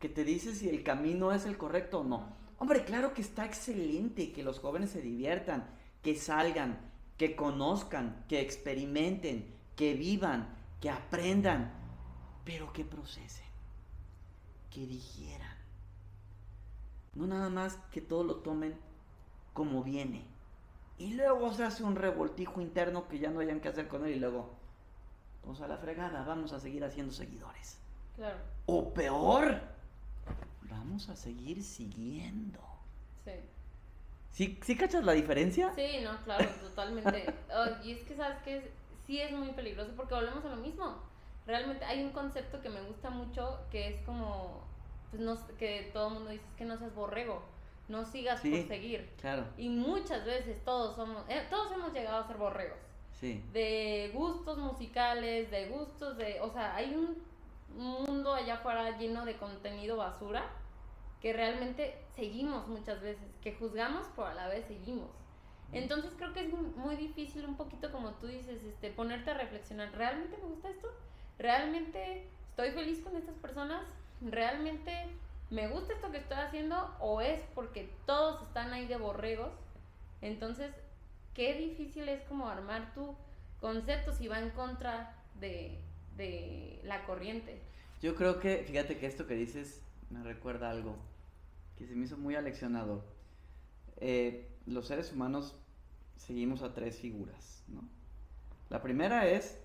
que 0.00 0.08
te 0.08 0.24
dice 0.24 0.52
si 0.52 0.68
el 0.68 0.82
camino 0.82 1.30
es 1.30 1.44
el 1.44 1.56
correcto 1.56 2.00
o 2.00 2.04
no. 2.04 2.36
Hombre, 2.58 2.84
claro 2.84 3.14
que 3.14 3.22
está 3.22 3.44
excelente 3.44 4.32
que 4.32 4.42
los 4.42 4.58
jóvenes 4.58 4.90
se 4.90 5.02
diviertan, 5.02 5.70
que 6.02 6.16
salgan, 6.16 6.80
que 7.16 7.36
conozcan, 7.36 8.24
que 8.28 8.40
experimenten, 8.40 9.54
que 9.76 9.94
vivan, 9.94 10.48
que 10.80 10.90
aprendan, 10.90 11.72
pero 12.44 12.72
que 12.72 12.84
procesen, 12.84 13.46
que 14.70 14.84
digieran. 14.84 15.56
No 17.14 17.28
nada 17.28 17.50
más 17.50 17.76
que 17.92 18.00
todo 18.00 18.24
lo 18.24 18.36
tomen 18.36 18.74
como 19.52 19.84
viene. 19.84 20.35
Y 20.98 21.14
luego 21.14 21.52
se 21.52 21.64
hace 21.64 21.82
un 21.82 21.96
revoltijo 21.96 22.60
interno 22.60 23.08
que 23.08 23.18
ya 23.18 23.30
no 23.30 23.40
hayan 23.40 23.60
que 23.60 23.68
hacer 23.68 23.88
con 23.88 24.04
él 24.06 24.12
y 24.16 24.18
luego, 24.18 24.50
vamos 25.42 25.60
a 25.60 25.68
la 25.68 25.76
fregada, 25.76 26.24
vamos 26.24 26.52
a 26.52 26.60
seguir 26.60 26.84
haciendo 26.84 27.12
seguidores. 27.12 27.78
Claro. 28.16 28.38
O 28.66 28.94
peor, 28.94 29.60
vamos 30.70 31.08
a 31.08 31.16
seguir 31.16 31.62
siguiendo. 31.62 32.60
Sí. 33.24 33.32
¿Sí, 34.32 34.58
¿Sí 34.62 34.76
cachas 34.76 35.04
la 35.04 35.12
diferencia? 35.12 35.72
Sí, 35.74 36.00
no, 36.02 36.16
claro, 36.24 36.48
totalmente. 36.62 37.34
Oh, 37.56 37.84
y 37.84 37.92
es 37.92 38.02
que, 38.02 38.14
¿sabes 38.16 38.38
que 38.42 38.70
Sí 39.06 39.20
es 39.20 39.30
muy 39.30 39.52
peligroso 39.52 39.92
porque 39.96 40.14
volvemos 40.14 40.44
a 40.44 40.48
lo 40.48 40.56
mismo. 40.56 40.96
Realmente 41.46 41.84
hay 41.84 42.02
un 42.02 42.10
concepto 42.10 42.60
que 42.60 42.68
me 42.68 42.82
gusta 42.82 43.08
mucho 43.08 43.60
que 43.70 43.88
es 43.88 44.00
como, 44.02 44.64
pues 45.10 45.22
no, 45.22 45.36
que 45.58 45.90
todo 45.92 46.08
el 46.08 46.14
mundo 46.14 46.30
dice, 46.30 46.44
es 46.44 46.56
que 46.56 46.64
no 46.64 46.76
seas 46.76 46.92
borrego, 46.92 47.40
no 47.88 48.04
sigas 48.04 48.40
por 48.40 48.66
seguir. 48.66 49.10
Claro. 49.20 49.44
Y 49.56 49.68
muchas 49.68 50.24
veces 50.24 50.62
todos 50.64 50.96
somos, 50.96 51.24
eh, 51.28 51.46
todos 51.50 51.72
hemos 51.72 51.92
llegado 51.92 52.18
a 52.18 52.26
ser 52.26 52.36
borregos. 52.36 52.78
Sí. 53.12 53.42
De 53.52 54.10
gustos 54.12 54.58
musicales, 54.58 55.50
de 55.50 55.68
gustos 55.68 56.16
de, 56.16 56.40
o 56.40 56.50
sea, 56.50 56.74
hay 56.76 56.94
un 56.94 57.16
mundo 57.76 58.34
allá 58.34 58.54
afuera 58.54 58.96
lleno 58.98 59.24
de 59.24 59.36
contenido 59.36 59.96
basura 59.96 60.50
que 61.20 61.32
realmente 61.32 61.96
seguimos 62.14 62.68
muchas 62.68 63.00
veces, 63.00 63.24
que 63.42 63.54
juzgamos, 63.54 64.06
pero 64.14 64.28
a 64.28 64.34
la 64.34 64.48
vez 64.48 64.66
seguimos. 64.66 65.10
Entonces 65.72 66.12
creo 66.16 66.32
que 66.32 66.46
es 66.46 66.52
muy 66.52 66.96
difícil 66.96 67.44
un 67.44 67.56
poquito 67.56 67.90
como 67.90 68.12
tú 68.12 68.26
dices, 68.26 68.62
este, 68.62 68.90
ponerte 68.90 69.30
a 69.30 69.34
reflexionar, 69.34 69.90
¿realmente 69.92 70.36
me 70.36 70.48
gusta 70.48 70.70
esto? 70.70 70.88
¿Realmente 71.38 72.28
estoy 72.50 72.70
feliz 72.70 73.00
con 73.02 73.16
estas 73.16 73.34
personas? 73.36 73.82
¿Realmente 74.20 74.92
me 75.50 75.68
gusta 75.68 75.94
esto 75.94 76.10
que 76.10 76.18
estoy 76.18 76.38
haciendo? 76.38 76.94
¿O 77.00 77.20
es 77.20 77.40
porque 77.54 77.90
todos 78.06 78.42
están 78.42 78.72
ahí 78.72 78.86
de 78.86 78.96
borregos? 78.96 79.50
Entonces, 80.20 80.72
qué 81.34 81.54
difícil 81.54 82.08
es 82.08 82.22
como 82.24 82.48
armar 82.48 82.92
tu 82.94 83.14
concepto 83.60 84.12
si 84.12 84.28
va 84.28 84.40
en 84.40 84.50
contra 84.50 85.16
de, 85.40 85.78
de 86.16 86.80
la 86.84 87.04
corriente. 87.04 87.60
Yo 88.02 88.14
creo 88.14 88.40
que, 88.40 88.64
fíjate 88.66 88.98
que 88.98 89.06
esto 89.06 89.26
que 89.26 89.34
dices 89.34 89.82
me 90.10 90.22
recuerda 90.22 90.70
algo 90.70 90.96
que 91.76 91.86
se 91.86 91.94
me 91.94 92.06
hizo 92.06 92.16
muy 92.16 92.34
aleccionado. 92.34 93.04
Eh, 93.98 94.48
los 94.66 94.86
seres 94.86 95.12
humanos 95.12 95.54
seguimos 96.16 96.62
a 96.62 96.74
tres 96.74 96.98
figuras, 96.98 97.64
¿no? 97.68 97.82
La 98.68 98.82
primera 98.82 99.26
es 99.28 99.58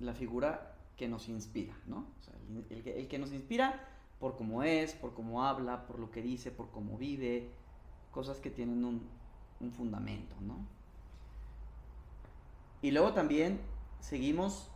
la 0.00 0.14
figura 0.14 0.74
que 0.96 1.08
nos 1.08 1.28
inspira, 1.28 1.74
¿no? 1.86 2.06
El, 2.70 3.08
que, 3.08 3.18
nos 3.18 3.32
inspira 3.32 3.80
por 4.20 4.36
cómo 4.36 4.62
es, 4.62 4.94
por 4.94 5.14
cómo 5.14 5.44
habla, 5.44 5.86
por 5.86 5.98
lo 5.98 6.10
que 6.10 6.22
dice, 6.22 6.50
por 6.50 6.70
cómo 6.70 6.96
vive, 6.96 7.50
cosas 8.10 8.38
que 8.38 8.50
tienen 8.50 8.84
un, 8.84 9.08
un 9.60 9.72
fundamento, 9.72 10.34
¿no? 10.40 10.58
Y 12.82 12.90
luego 12.90 13.12
también 13.12 13.60
seguimos 14.00 14.68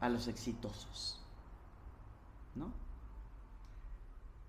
a 0.00 0.08
los 0.08 0.28
exitosos, 0.28 1.20
¿no? 2.54 2.72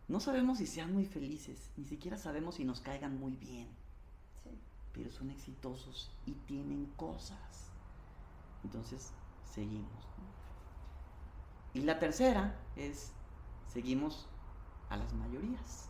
No 0.07 0.19
sabemos 0.19 0.57
si 0.57 0.65
sean 0.65 0.91
muy 0.91 1.05
felices, 1.05 1.69
ni 1.77 1.85
siquiera 1.85 2.17
sabemos 2.17 2.55
si 2.55 2.65
nos 2.65 2.81
caigan 2.81 3.19
muy 3.19 3.33
bien, 3.35 3.67
sí. 4.43 4.49
pero 4.91 5.11
son 5.11 5.29
exitosos 5.29 6.11
y 6.25 6.31
tienen 6.31 6.87
cosas. 6.95 7.69
Entonces, 8.63 9.11
seguimos. 9.53 10.07
Y 11.75 11.81
la 11.81 11.99
tercera 11.99 12.59
es, 12.75 13.11
seguimos 13.69 14.27
a 14.89 14.97
las 14.97 15.13
mayorías. 15.13 15.89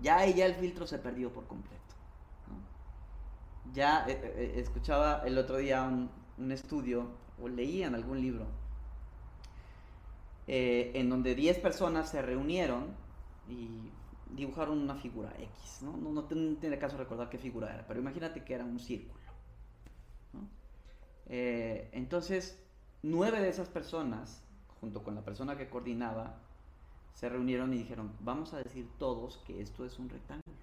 Ya 0.00 0.24
ya 0.26 0.46
el 0.46 0.54
filtro 0.54 0.86
se 0.86 0.98
perdió 0.98 1.32
por 1.32 1.46
completo. 1.46 1.82
Ya 3.72 4.06
eh, 4.08 4.12
eh, 4.12 4.34
eh, 4.36 4.60
escuchaba 4.60 5.22
el 5.26 5.36
otro 5.36 5.56
día 5.58 5.82
un, 5.82 6.10
un 6.38 6.52
estudio 6.52 7.10
o 7.40 7.48
leía 7.48 7.88
en 7.88 7.94
algún 7.94 8.20
libro 8.20 8.46
en 10.50 11.10
donde 11.10 11.34
10 11.34 11.58
personas 11.58 12.08
se 12.08 12.22
reunieron 12.22 12.96
y 13.50 13.90
dibujaron 14.30 14.78
una 14.78 14.94
figura 14.94 15.32
X, 15.38 15.82
¿no? 15.82 15.96
No, 15.96 16.24
tiene 16.24 16.78
caso 16.78 16.96
recordar 16.96 17.28
qué 17.28 17.38
figura 17.38 17.72
era, 17.74 17.86
pero 17.86 18.00
imagínate 18.00 18.44
que 18.44 18.54
era 18.54 18.64
un 18.64 18.78
círculo. 18.78 19.18
Eh, 21.26 21.90
entonces, 21.92 22.58
nueve 23.02 23.40
de 23.40 23.48
esas 23.48 23.68
personas, 23.68 24.42
junto 24.80 25.02
con 25.02 25.14
la 25.14 25.24
persona 25.24 25.56
que 25.56 25.68
coordinaba, 25.68 26.36
se 27.14 27.28
reunieron 27.28 27.72
y 27.74 27.78
dijeron, 27.78 28.12
vamos 28.20 28.54
a 28.54 28.58
decir 28.58 28.88
todos 28.98 29.38
que 29.46 29.60
esto 29.60 29.84
es 29.84 29.98
un 29.98 30.08
rectángulo. 30.08 30.56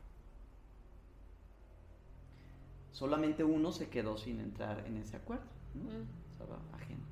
Solamente 2.92 3.44
uno 3.44 3.74
se 3.74 3.90
quedó 3.90 4.18
sin 4.18 4.40
entrar 4.40 4.86
en 4.88 4.98
ese 4.98 5.18
acuerdo. 5.18 5.56
¿no? 5.74 5.90
Estaba 6.32 6.60
ajeno. 6.74 7.04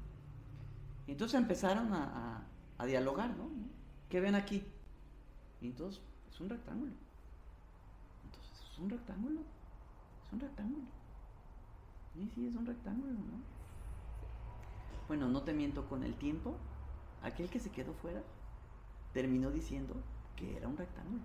entonces 1.08 1.40
empezaron 1.40 1.92
a, 1.94 2.46
a, 2.78 2.86
dialogar, 2.86 3.36
¿no? 3.36 3.50
¿Qué 4.10 4.20
ven 4.20 4.36
aquí? 4.36 4.64
Y 5.62 5.68
entonces, 5.68 6.02
es 6.30 6.40
un 6.40 6.50
rectángulo. 6.50 6.94
Entonces, 8.24 8.72
es 8.72 8.80
un 8.80 8.90
rectángulo. 8.90 9.42
Es 10.26 10.34
un 10.34 10.40
rectángulo. 10.40 10.86
Sí, 12.14 12.32
sí, 12.34 12.48
es 12.48 12.56
un 12.56 12.66
rectángulo, 12.66 13.14
¿no? 13.14 13.54
Bueno, 15.08 15.28
no 15.28 15.42
te 15.42 15.54
miento 15.54 15.88
con 15.90 16.04
el 16.04 16.16
tiempo. 16.16 16.56
Aquel 17.24 17.50
que 17.50 17.60
se 17.60 17.72
quedó 17.72 17.94
fuera 17.94 18.22
terminó 19.14 19.50
diciendo 19.50 19.96
que 20.36 20.58
era 20.58 20.68
un 20.68 20.78
rectángulo. 20.78 21.24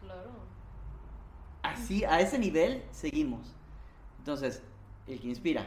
Claro. 0.00 0.30
Así, 1.62 2.04
a 2.04 2.20
ese 2.20 2.38
nivel 2.38 2.84
seguimos. 2.92 3.54
Entonces, 4.18 4.62
el 5.06 5.20
que 5.20 5.28
inspira, 5.28 5.66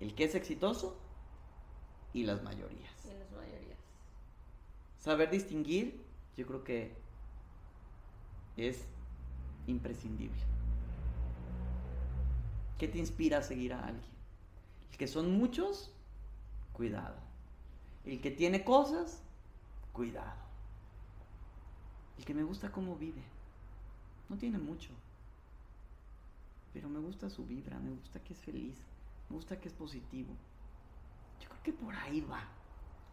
el 0.00 0.14
que 0.14 0.24
es 0.24 0.34
exitoso 0.34 0.98
y 2.12 2.24
las 2.24 2.42
mayorías. 2.42 2.92
Y 3.04 3.18
las 3.18 3.30
mayorías. 3.30 3.78
Saber 4.98 5.30
distinguir, 5.30 6.02
yo 6.36 6.46
creo 6.46 6.64
que 6.64 6.96
es 8.56 8.86
imprescindible. 9.66 10.40
¿Qué 12.78 12.88
te 12.88 12.98
inspira 12.98 13.38
a 13.38 13.42
seguir 13.42 13.74
a 13.74 13.86
alguien? 13.86 14.12
El 14.90 14.96
que 14.96 15.08
son 15.08 15.36
muchos, 15.36 15.92
cuidado. 16.72 17.16
El 18.04 18.20
que 18.20 18.30
tiene 18.30 18.64
cosas, 18.64 19.22
cuidado. 19.92 20.42
El 22.18 22.24
que 22.24 22.34
me 22.34 22.42
gusta 22.42 22.70
cómo 22.70 22.96
vive. 22.96 23.22
No 24.28 24.36
tiene 24.36 24.58
mucho 24.58 24.90
pero 26.74 26.88
me 26.88 26.98
gusta 26.98 27.30
su 27.30 27.46
vibra, 27.46 27.78
me 27.78 27.92
gusta 27.92 28.18
que 28.18 28.34
es 28.34 28.40
feliz, 28.40 28.76
me 29.30 29.36
gusta 29.36 29.58
que 29.60 29.68
es 29.68 29.74
positivo. 29.74 30.34
Yo 31.40 31.48
creo 31.48 31.62
que 31.62 31.72
por 31.72 31.94
ahí 31.94 32.20
va. 32.20 32.42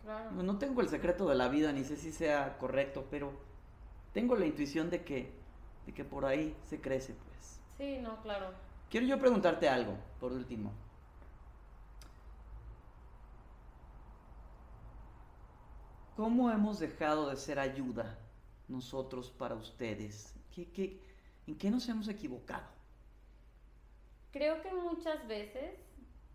Claro. 0.03 0.31
No, 0.31 0.57
tengo 0.57 0.81
el 0.81 0.89
secreto 0.89 1.29
de 1.29 1.35
la 1.35 1.47
vida, 1.47 1.71
ni 1.71 1.83
sé 1.83 1.95
si 1.95 2.11
sea 2.11 2.57
correcto, 2.57 3.05
pero 3.11 3.31
tengo 4.13 4.35
la 4.35 4.47
intuición 4.47 4.89
de 4.89 5.03
que, 5.03 5.31
de 5.85 5.93
que 5.93 6.03
por 6.03 6.25
ahí 6.25 6.57
se 6.65 6.81
crece, 6.81 7.13
pues. 7.13 7.59
Sí, 7.77 8.01
no, 8.01 8.19
claro. 8.23 8.47
Quiero 8.89 9.05
yo 9.05 9.19
preguntarte 9.19 9.69
algo, 9.69 9.95
por 10.19 10.31
último. 10.31 10.73
¿Cómo 16.21 16.51
hemos 16.51 16.77
dejado 16.77 17.31
de 17.31 17.35
ser 17.35 17.57
ayuda 17.57 18.15
nosotros 18.67 19.31
para 19.31 19.55
ustedes? 19.55 20.35
¿Qué, 20.53 20.71
qué, 20.71 21.01
en 21.47 21.57
qué 21.57 21.71
nos 21.71 21.89
hemos 21.89 22.07
equivocado? 22.09 22.67
Creo 24.31 24.61
que 24.61 24.71
muchas 24.71 25.27
veces 25.27 25.79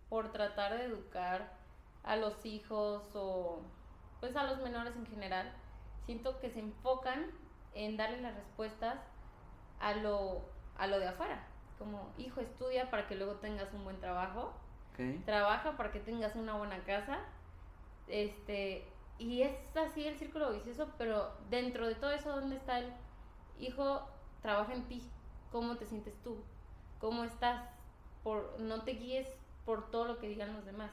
por 0.09 0.33
tratar 0.33 0.77
de 0.77 0.87
educar 0.87 1.53
a 2.03 2.17
los 2.17 2.45
hijos 2.45 3.05
o 3.15 3.63
pues 4.19 4.35
a 4.35 4.43
los 4.43 4.61
menores 4.61 4.97
en 4.97 5.07
general, 5.07 5.53
siento 6.05 6.41
que 6.41 6.51
se 6.51 6.59
enfocan 6.59 7.31
en 7.73 7.97
darle 7.97 8.23
las 8.23 8.35
respuestas 8.35 8.99
a 9.79 9.95
lo, 9.95 10.51
a 10.79 10.89
lo 10.89 10.99
de 10.99 11.07
afuera. 11.07 11.47
Como, 11.79 12.13
hijo, 12.19 12.41
estudia 12.41 12.91
para 12.91 13.07
que 13.07 13.15
luego 13.15 13.35
tengas 13.35 13.73
un 13.73 13.85
buen 13.85 14.01
trabajo. 14.01 14.53
Trabaja 15.27 15.77
para 15.77 15.93
que 15.93 16.01
tengas 16.01 16.35
una 16.35 16.57
buena 16.57 16.83
casa. 16.83 17.21
Este, 18.09 18.85
y 19.19 19.43
es 19.43 19.77
así 19.77 20.07
el 20.07 20.19
círculo 20.19 20.53
vicioso, 20.53 20.93
pero 20.99 21.33
dentro 21.49 21.87
de 21.87 21.95
todo 21.95 22.11
eso, 22.11 22.31
¿dónde 22.31 22.57
está 22.57 22.79
el 22.79 22.93
hijo? 23.59 24.07
Trabaja 24.43 24.75
en 24.75 24.85
ti. 24.85 25.03
¿Cómo 25.51 25.77
te 25.77 25.87
sientes 25.87 26.15
tú? 26.23 26.37
¿Cómo 26.99 27.25
estás? 27.25 27.63
Por, 28.23 28.61
no 28.61 28.83
te 28.83 28.93
guíes 28.93 29.29
por 29.65 29.91
todo 29.91 30.05
lo 30.05 30.19
que 30.19 30.29
digan 30.29 30.53
los 30.53 30.67
demás. 30.67 30.93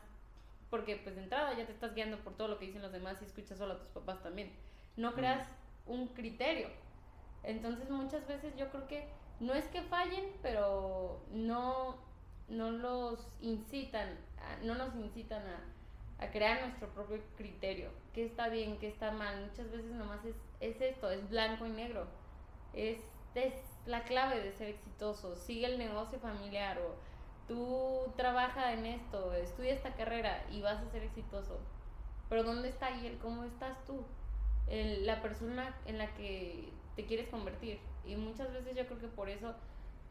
Porque 0.69 0.95
pues 0.95 1.15
de 1.15 1.23
entrada 1.23 1.53
ya 1.53 1.65
te 1.65 1.73
estás 1.73 1.93
guiando 1.93 2.17
por 2.19 2.35
todo 2.35 2.47
lo 2.47 2.59
que 2.59 2.65
dicen 2.65 2.81
los 2.81 2.91
demás 2.91 3.21
y 3.21 3.25
escuchas 3.25 3.57
solo 3.57 3.73
a 3.73 3.79
tus 3.79 3.89
papás 3.89 4.23
también. 4.23 4.53
No 4.95 5.13
creas 5.13 5.47
un 5.85 6.07
criterio. 6.07 6.69
Entonces 7.43 7.89
muchas 7.89 8.25
veces 8.27 8.55
yo 8.55 8.69
creo 8.69 8.87
que 8.87 9.07
no 9.39 9.53
es 9.53 9.65
que 9.65 9.81
fallen, 9.81 10.25
pero 10.41 11.21
no, 11.31 11.97
no 12.47 12.71
los 12.71 13.27
incitan, 13.41 14.17
no 14.63 14.75
nos 14.75 14.95
incitan 14.95 15.45
a, 15.45 15.59
a, 16.19 16.27
crear 16.31 16.61
nuestro 16.61 16.87
propio 16.89 17.19
criterio. 17.37 17.89
¿Qué 18.13 18.25
está 18.25 18.49
bien, 18.49 18.77
qué 18.79 18.87
está 18.87 19.11
mal? 19.11 19.45
Muchas 19.49 19.71
veces 19.71 19.91
nomás 19.91 20.23
es, 20.25 20.35
es 20.59 20.79
esto, 20.81 21.09
es 21.09 21.29
blanco 21.29 21.65
y 21.65 21.69
negro. 21.69 22.07
Es, 22.73 22.99
es 23.35 23.53
la 23.85 24.03
clave 24.03 24.41
de 24.41 24.51
ser 24.53 24.69
exitoso. 24.69 25.35
Sigue 25.35 25.65
el 25.65 25.77
negocio 25.77 26.19
familiar 26.19 26.79
o 26.79 26.95
tú 27.47 28.13
trabaja 28.15 28.73
en 28.73 28.85
esto, 28.85 29.33
estudia 29.33 29.73
esta 29.73 29.93
carrera 29.95 30.45
y 30.51 30.61
vas 30.61 30.81
a 30.81 30.91
ser 30.91 31.03
exitoso. 31.03 31.59
Pero 32.29 32.43
¿dónde 32.43 32.69
está 32.69 32.87
ahí 32.87 33.05
el 33.05 33.17
cómo 33.17 33.43
estás 33.43 33.83
tú? 33.85 34.05
la 34.69 35.21
persona 35.21 35.75
en 35.85 35.97
la 35.97 36.13
que 36.15 36.71
te 36.95 37.05
quieres 37.05 37.29
convertir. 37.29 37.79
Y 38.05 38.15
muchas 38.15 38.51
veces 38.51 38.75
yo 38.75 38.85
creo 38.85 38.99
que 38.99 39.07
por 39.07 39.29
eso 39.29 39.53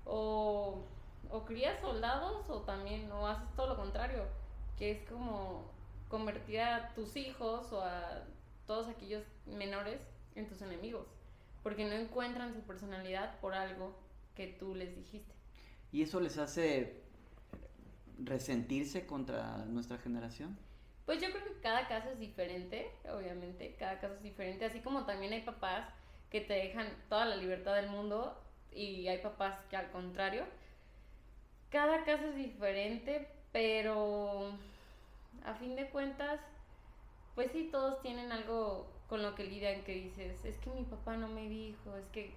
o, 0.04 0.82
o 1.30 1.44
crías 1.44 1.80
soldados 1.80 2.48
o 2.48 2.60
también 2.60 3.10
o 3.12 3.26
haces 3.26 3.48
todo 3.56 3.68
lo 3.68 3.76
contrario, 3.76 4.24
que 4.78 4.92
es 4.92 5.08
como 5.08 5.64
convertir 6.12 6.60
a 6.60 6.92
tus 6.94 7.16
hijos 7.16 7.72
o 7.72 7.80
a 7.80 8.22
todos 8.66 8.86
aquellos 8.86 9.24
menores 9.46 9.98
en 10.34 10.46
tus 10.46 10.60
enemigos, 10.60 11.06
porque 11.62 11.86
no 11.86 11.92
encuentran 11.92 12.52
su 12.52 12.60
personalidad 12.60 13.40
por 13.40 13.54
algo 13.54 13.96
que 14.34 14.46
tú 14.46 14.74
les 14.74 14.94
dijiste. 14.94 15.32
¿Y 15.90 16.02
eso 16.02 16.20
les 16.20 16.36
hace 16.36 17.00
resentirse 18.22 19.06
contra 19.06 19.64
nuestra 19.64 19.96
generación? 19.96 20.58
Pues 21.06 21.18
yo 21.22 21.30
creo 21.30 21.44
que 21.44 21.60
cada 21.62 21.88
caso 21.88 22.10
es 22.10 22.18
diferente, 22.18 22.90
obviamente, 23.10 23.74
cada 23.78 23.98
caso 23.98 24.12
es 24.16 24.22
diferente, 24.22 24.66
así 24.66 24.80
como 24.80 25.06
también 25.06 25.32
hay 25.32 25.40
papás 25.40 25.88
que 26.28 26.42
te 26.42 26.52
dejan 26.52 26.88
toda 27.08 27.24
la 27.24 27.36
libertad 27.36 27.74
del 27.74 27.88
mundo 27.88 28.38
y 28.70 29.08
hay 29.08 29.22
papás 29.22 29.58
que 29.70 29.78
al 29.78 29.90
contrario. 29.90 30.44
Cada 31.70 32.04
caso 32.04 32.26
es 32.26 32.36
diferente, 32.36 33.28
pero 33.50 34.52
a 35.44 35.54
fin 35.54 35.76
de 35.76 35.88
cuentas, 35.90 36.40
pues 37.34 37.50
sí, 37.52 37.68
todos 37.70 38.00
tienen 38.02 38.32
algo 38.32 38.86
con 39.08 39.22
lo 39.22 39.34
que 39.34 39.44
lidian 39.44 39.82
que 39.84 39.94
dices, 39.94 40.44
es 40.44 40.56
que 40.58 40.70
mi 40.70 40.84
papá 40.84 41.16
no 41.16 41.28
me 41.28 41.48
dijo, 41.48 41.96
es 41.96 42.06
que 42.12 42.34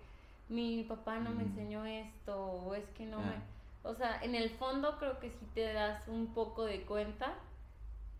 mi 0.50 0.84
papá 0.84 1.20
no 1.20 1.32
me 1.32 1.44
mm. 1.44 1.48
enseñó 1.48 1.86
esto, 1.86 2.38
o 2.38 2.76
es 2.76 2.86
que 2.90 3.06
no 3.06 3.20
me 3.20 3.56
o 3.86 3.94
sea, 3.94 4.20
en 4.24 4.34
el 4.34 4.50
fondo 4.50 4.98
creo 4.98 5.20
que 5.20 5.30
sí 5.30 5.46
te 5.54 5.72
das 5.72 6.08
un 6.08 6.34
poco 6.34 6.66
de 6.66 6.82
cuenta 6.82 7.36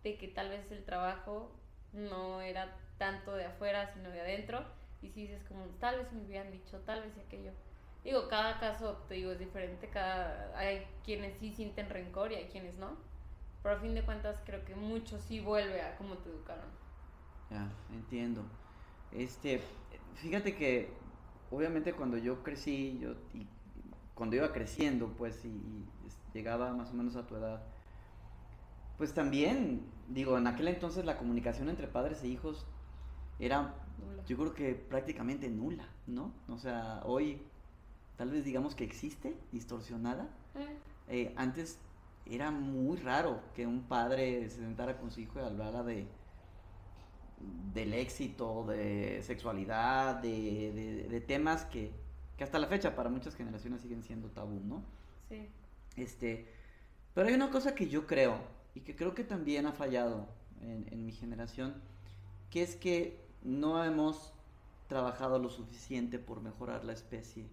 de 0.04 0.16
que 0.16 0.28
tal 0.28 0.48
vez 0.48 0.70
el 0.70 0.84
trabajo 0.84 1.50
no 1.92 2.40
era 2.40 2.76
tanto 2.98 3.34
de 3.34 3.46
afuera, 3.46 3.92
sino 3.92 4.10
de 4.10 4.20
adentro. 4.20 4.64
Y 5.02 5.10
si 5.10 5.22
dices 5.22 5.42
como, 5.48 5.64
tal 5.80 5.98
vez 5.98 6.12
me 6.12 6.22
hubieran 6.22 6.52
dicho, 6.52 6.78
tal 6.86 7.02
vez 7.02 7.12
aquello. 7.18 7.50
Digo, 8.04 8.28
cada 8.28 8.60
caso, 8.60 9.02
te 9.08 9.14
digo, 9.14 9.32
es 9.32 9.40
diferente. 9.40 9.88
Cada, 9.88 10.56
hay 10.56 10.86
quienes 11.04 11.36
sí 11.38 11.52
sienten 11.52 11.90
rencor 11.90 12.30
y 12.30 12.36
hay 12.36 12.44
quienes 12.44 12.76
no. 12.78 12.96
Pero 13.66 13.78
a 13.78 13.80
fin 13.80 13.96
de 13.96 14.04
cuentas 14.04 14.40
creo 14.46 14.64
que 14.64 14.76
mucho 14.76 15.18
sí 15.18 15.40
vuelve 15.40 15.82
a 15.82 15.96
cómo 15.96 16.14
te 16.18 16.28
educaron. 16.28 16.66
Ya, 17.50 17.68
entiendo. 17.92 18.42
Este, 19.10 19.60
fíjate 20.14 20.54
que 20.54 20.88
obviamente 21.50 21.92
cuando 21.92 22.16
yo 22.16 22.44
crecí, 22.44 22.96
yo 23.00 23.14
cuando 24.14 24.36
iba 24.36 24.52
creciendo, 24.52 25.08
pues, 25.18 25.44
y, 25.44 25.84
llegaba 26.32 26.74
más 26.74 26.92
o 26.92 26.94
menos 26.94 27.16
a 27.16 27.26
tu 27.26 27.34
edad, 27.34 27.60
pues 28.98 29.12
también, 29.12 29.84
digo, 30.06 30.38
en 30.38 30.46
aquel 30.46 30.68
entonces 30.68 31.04
la 31.04 31.18
comunicación 31.18 31.68
entre 31.68 31.88
padres 31.88 32.22
e 32.22 32.28
hijos 32.28 32.64
era, 33.40 33.74
yo 34.28 34.36
creo 34.36 34.54
que 34.54 34.76
prácticamente 34.76 35.48
nula, 35.48 35.88
¿no? 36.06 36.32
O 36.48 36.58
sea, 36.58 37.02
hoy 37.04 37.42
tal 38.16 38.30
vez 38.30 38.44
digamos 38.44 38.76
que 38.76 38.84
existe, 38.84 39.36
distorsionada. 39.50 40.28
Eh. 40.54 40.78
Eh, 41.08 41.34
antes 41.36 41.80
era 42.30 42.50
muy 42.50 42.96
raro 42.98 43.40
que 43.54 43.66
un 43.66 43.82
padre 43.82 44.48
se 44.50 44.58
sentara 44.58 44.98
con 44.98 45.10
su 45.10 45.20
hijo 45.20 45.40
y 45.40 45.42
hablara 45.42 45.82
de 45.82 46.06
del 47.74 47.92
éxito, 47.92 48.64
de 48.66 49.22
sexualidad, 49.22 50.16
de 50.16 51.24
temas 51.26 51.66
que, 51.66 51.92
que 52.36 52.44
hasta 52.44 52.58
la 52.58 52.66
fecha 52.66 52.94
para 52.94 53.08
muchas 53.10 53.34
generaciones 53.34 53.82
siguen 53.82 54.02
siendo 54.02 54.28
tabú, 54.28 54.60
¿no? 54.64 54.82
Sí. 55.28 55.48
Este, 55.96 56.46
pero 57.14 57.28
hay 57.28 57.34
una 57.34 57.50
cosa 57.50 57.74
que 57.74 57.88
yo 57.88 58.06
creo, 58.06 58.38
y 58.74 58.80
que 58.80 58.94
creo 58.94 59.14
que 59.14 59.24
también 59.24 59.66
ha 59.66 59.72
fallado 59.72 60.28
en, 60.60 61.04
mi 61.04 61.12
generación, 61.12 61.74
que 62.50 62.62
es 62.62 62.76
que 62.76 63.18
no 63.42 63.82
hemos 63.82 64.32
trabajado 64.88 65.38
lo 65.38 65.48
suficiente 65.48 66.18
por 66.18 66.42
mejorar 66.42 66.84
la 66.84 66.92
especie. 66.92 67.46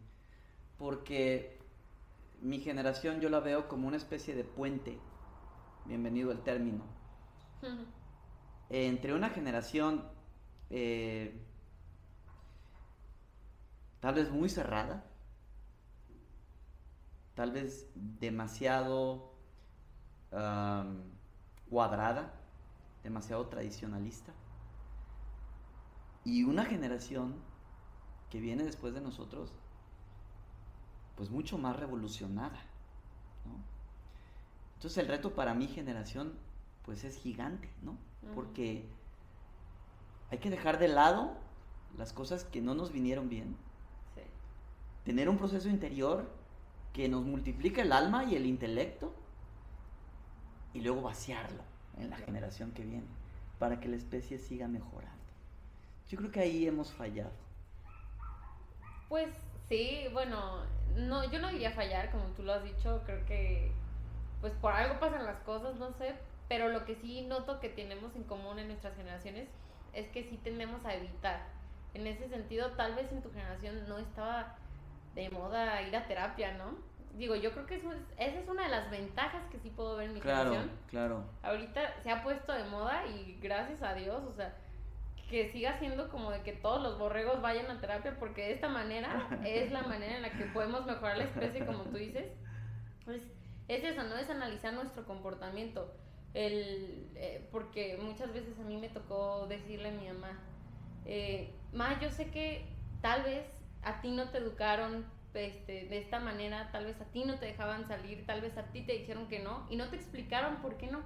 Porque 0.78 1.58
mi 2.44 2.60
generación 2.60 3.22
yo 3.22 3.30
la 3.30 3.40
veo 3.40 3.70
como 3.70 3.88
una 3.88 3.96
especie 3.96 4.36
de 4.36 4.44
puente, 4.44 5.00
bienvenido 5.86 6.30
el 6.34 6.42
término, 6.42 6.84
entre 8.70 9.14
una 9.14 9.30
generación 9.30 10.04
eh, 10.70 11.42
tal 14.02 14.16
vez 14.16 14.30
muy 14.30 14.50
cerrada, 14.50 15.06
tal 17.34 17.52
vez 17.52 17.90
demasiado 17.96 19.32
cuadrada, 21.70 22.34
demasiado 23.04 23.48
tradicionalista, 23.48 24.34
y 26.26 26.44
una 26.44 26.66
generación 26.66 27.36
que 28.30 28.42
viene 28.42 28.64
después 28.66 28.94
de 28.94 29.00
nosotros, 29.00 29.56
pues 31.16 31.30
mucho 31.30 31.58
más 31.58 31.76
revolucionada. 31.76 32.60
Entonces 34.76 34.98
el 34.98 35.08
reto 35.08 35.34
para 35.34 35.54
mi 35.54 35.68
generación, 35.68 36.34
pues 36.84 37.04
es 37.04 37.18
gigante, 37.18 37.70
¿no? 37.82 37.98
Porque 38.36 38.86
hay 40.30 40.40
que 40.40 40.50
dejar 40.50 40.78
de 40.80 40.90
lado 40.90 41.34
las 41.98 42.12
cosas 42.12 42.44
que 42.44 42.62
no 42.62 42.76
nos 42.76 42.92
vinieron 42.92 43.30
bien 43.30 43.56
tener 45.04 45.30
un 45.30 45.38
proceso 45.38 45.70
interior 45.70 46.30
que 46.94 47.10
nos 47.10 47.26
multiplique 47.26 47.82
el 47.82 47.92
alma 47.92 48.24
y 48.24 48.36
el 48.36 48.46
intelecto 48.46 49.14
y 50.74 50.82
luego 50.82 51.02
vaciarlo 51.02 51.64
en 51.98 52.10
la 52.10 52.18
generación 52.18 52.72
que 52.72 52.84
viene 52.84 53.08
para 53.60 53.80
que 53.80 53.88
la 53.88 53.96
especie 53.96 54.38
siga 54.38 54.68
mejorando. 54.68 55.12
Yo 56.10 56.18
creo 56.18 56.32
que 56.32 56.40
ahí 56.40 56.68
hemos 56.68 56.92
fallado. 56.92 57.32
Pues 59.10 59.30
sí, 59.70 60.08
bueno, 60.12 60.64
no, 60.96 61.24
yo 61.32 61.40
no 61.40 61.50
diría 61.50 61.72
fallar, 61.72 62.12
como 62.12 62.26
tú 62.36 62.44
lo 62.44 62.54
has 62.54 62.64
dicho, 62.64 63.02
creo 63.06 63.26
que 63.26 63.72
pues 64.42 64.54
por 64.56 64.74
algo 64.74 65.00
pasan 65.00 65.26
las 65.26 65.40
cosas, 65.40 65.76
no 65.76 65.94
sé, 65.94 66.16
pero 66.50 66.68
lo 66.68 66.86
que 66.86 66.96
sí 66.96 67.22
noto 67.22 67.60
que 67.60 67.70
tenemos 67.70 68.16
en 68.16 68.24
común 68.24 68.60
en 68.60 68.68
nuestras 68.68 68.96
generaciones 68.96 69.48
es 69.94 70.08
que 70.10 70.24
sí 70.26 70.38
tendemos 70.44 70.84
a 70.86 70.94
evitar. 70.96 71.46
En 71.94 72.08
ese 72.08 72.28
sentido, 72.28 72.72
tal 72.72 72.96
vez 72.96 73.12
en 73.12 73.22
tu 73.22 73.32
generación 73.32 73.88
no 73.88 74.00
estaba 74.00 74.56
de 75.16 75.30
moda 75.30 75.82
ir 75.84 75.96
a 75.96 76.08
terapia, 76.08 76.58
¿no? 76.58 76.76
Digo, 77.18 77.36
yo 77.36 77.52
creo 77.52 77.68
que 77.68 77.76
eso 77.76 77.92
es, 77.92 78.00
esa 78.18 78.40
es 78.40 78.50
una 78.50 78.64
de 78.64 78.70
las 78.70 78.90
ventajas 78.90 79.44
que 79.52 79.60
sí 79.60 79.70
puedo 79.70 79.96
ver 79.96 80.08
en 80.08 80.16
mi 80.16 80.20
claro, 80.20 80.56
Claro, 80.90 81.24
Ahorita 81.44 81.82
se 82.02 82.12
ha 82.12 82.24
puesto 82.24 82.52
de 82.52 82.64
moda 82.66 83.06
y 83.08 83.38
gracias 83.42 83.82
a 83.84 83.94
Dios, 83.94 84.24
o 84.24 84.34
sea, 84.34 84.54
que 85.30 85.52
siga 85.52 85.78
siendo 85.80 86.10
como 86.10 86.32
de 86.32 86.42
que 86.42 86.54
todos 86.54 86.82
los 86.82 86.98
borregos 86.98 87.42
vayan 87.42 87.70
a 87.72 87.80
terapia 87.80 88.18
porque 88.20 88.44
de 88.44 88.54
esta 88.54 88.70
manera 88.70 89.28
es 89.46 89.72
la 89.72 89.84
manera 89.84 90.18
en 90.18 90.22
la 90.22 90.32
que 90.32 90.46
podemos 90.46 90.86
mejorar 90.86 91.18
la 91.18 91.24
especie, 91.26 91.66
como 91.66 91.84
tú 91.84 91.98
dices. 91.98 92.32
Pues 93.06 93.22
es 93.68 93.84
eso, 93.84 94.04
¿no? 94.04 94.18
Es 94.18 94.30
analizar 94.30 94.74
nuestro 94.74 95.06
comportamiento. 95.06 95.94
El, 96.34 97.12
eh, 97.16 97.48
porque 97.52 97.98
muchas 98.02 98.34
veces 98.34 98.58
a 98.60 98.64
mí 98.64 98.78
me 98.78 98.90
tocó 98.90 99.48
decirle 99.48 99.90
a 99.90 99.92
mi 99.92 100.08
mamá, 100.08 100.40
eh, 101.06 101.54
Ma, 101.72 102.00
yo 102.00 102.10
sé 102.10 102.30
que 102.30 102.66
tal 103.02 103.24
vez 103.24 103.46
a 103.84 104.02
ti 104.02 104.12
no 104.12 104.30
te 104.30 104.38
educaron 104.38 105.06
este, 105.34 105.88
de 105.88 105.98
esta 105.98 106.20
manera, 106.20 106.70
tal 106.72 106.86
vez 106.86 107.00
a 107.02 107.06
ti 107.06 107.24
no 107.26 107.40
te 107.40 107.48
dejaban 107.48 107.88
salir, 107.88 108.26
tal 108.26 108.42
vez 108.42 108.58
a 108.58 108.72
ti 108.72 108.82
te 108.82 108.94
dijeron 108.94 109.28
que 109.28 109.40
no 109.40 109.66
y 109.70 109.76
no 109.76 109.90
te 109.90 109.96
explicaron 109.96 110.58
por 110.58 110.78
qué 110.78 110.88
no. 110.88 111.02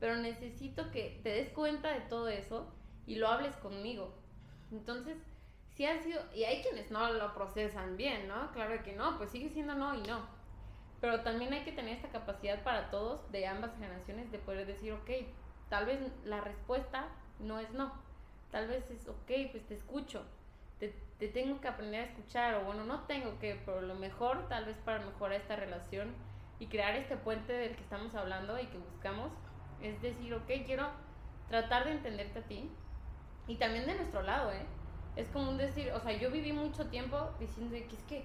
Pero 0.00 0.16
necesito 0.16 0.90
que 0.90 1.20
te 1.22 1.30
des 1.30 1.50
cuenta 1.50 1.92
de 1.92 2.00
todo 2.02 2.28
eso 2.28 2.72
y 3.08 3.16
lo 3.16 3.28
hables 3.28 3.56
conmigo. 3.56 4.12
Entonces, 4.70 5.16
si 5.74 5.86
ha 5.86 6.00
sido, 6.02 6.20
y 6.34 6.44
hay 6.44 6.62
quienes 6.62 6.90
no 6.90 7.10
lo 7.12 7.34
procesan 7.34 7.96
bien, 7.96 8.28
¿no? 8.28 8.52
Claro 8.52 8.82
que 8.84 8.92
no, 8.92 9.16
pues 9.16 9.30
sigue 9.30 9.48
siendo 9.48 9.74
no 9.74 9.94
y 9.94 10.02
no. 10.02 10.20
Pero 11.00 11.22
también 11.22 11.52
hay 11.54 11.64
que 11.64 11.72
tener 11.72 11.96
esta 11.96 12.08
capacidad 12.08 12.62
para 12.62 12.90
todos 12.90 13.32
de 13.32 13.46
ambas 13.46 13.74
generaciones 13.74 14.30
de 14.30 14.38
poder 14.38 14.66
decir, 14.66 14.92
ok, 14.92 15.10
tal 15.70 15.86
vez 15.86 16.00
la 16.24 16.40
respuesta 16.42 17.08
no 17.38 17.58
es 17.58 17.70
no, 17.72 17.92
tal 18.50 18.68
vez 18.68 18.90
es, 18.90 19.08
ok, 19.08 19.30
pues 19.52 19.66
te 19.66 19.74
escucho, 19.74 20.24
te, 20.78 20.88
te 21.18 21.28
tengo 21.28 21.60
que 21.60 21.68
aprender 21.68 22.02
a 22.02 22.10
escuchar, 22.10 22.56
o 22.56 22.64
bueno, 22.64 22.84
no 22.84 23.04
tengo 23.04 23.38
que, 23.38 23.54
pero 23.64 23.80
lo 23.80 23.94
mejor, 23.94 24.48
tal 24.48 24.66
vez 24.66 24.76
para 24.78 25.04
mejorar 25.04 25.40
esta 25.40 25.56
relación 25.56 26.12
y 26.58 26.66
crear 26.66 26.94
este 26.96 27.16
puente 27.16 27.52
del 27.52 27.74
que 27.74 27.82
estamos 27.82 28.14
hablando 28.14 28.58
y 28.58 28.66
que 28.66 28.78
buscamos, 28.78 29.30
es 29.80 30.02
decir, 30.02 30.34
ok, 30.34 30.50
quiero 30.66 30.88
tratar 31.48 31.84
de 31.84 31.92
entenderte 31.92 32.40
a 32.40 32.42
ti 32.42 32.70
y 33.48 33.56
también 33.56 33.86
de 33.86 33.96
nuestro 33.96 34.22
lado, 34.22 34.52
¿eh? 34.52 34.64
Es 35.16 35.28
como 35.30 35.50
un 35.50 35.56
decir, 35.58 35.90
o 35.92 36.00
sea, 36.00 36.12
yo 36.12 36.30
viví 36.30 36.52
mucho 36.52 36.86
tiempo 36.86 37.30
diciendo 37.40 37.74
que 37.74 37.96
es 37.96 38.02
que, 38.04 38.24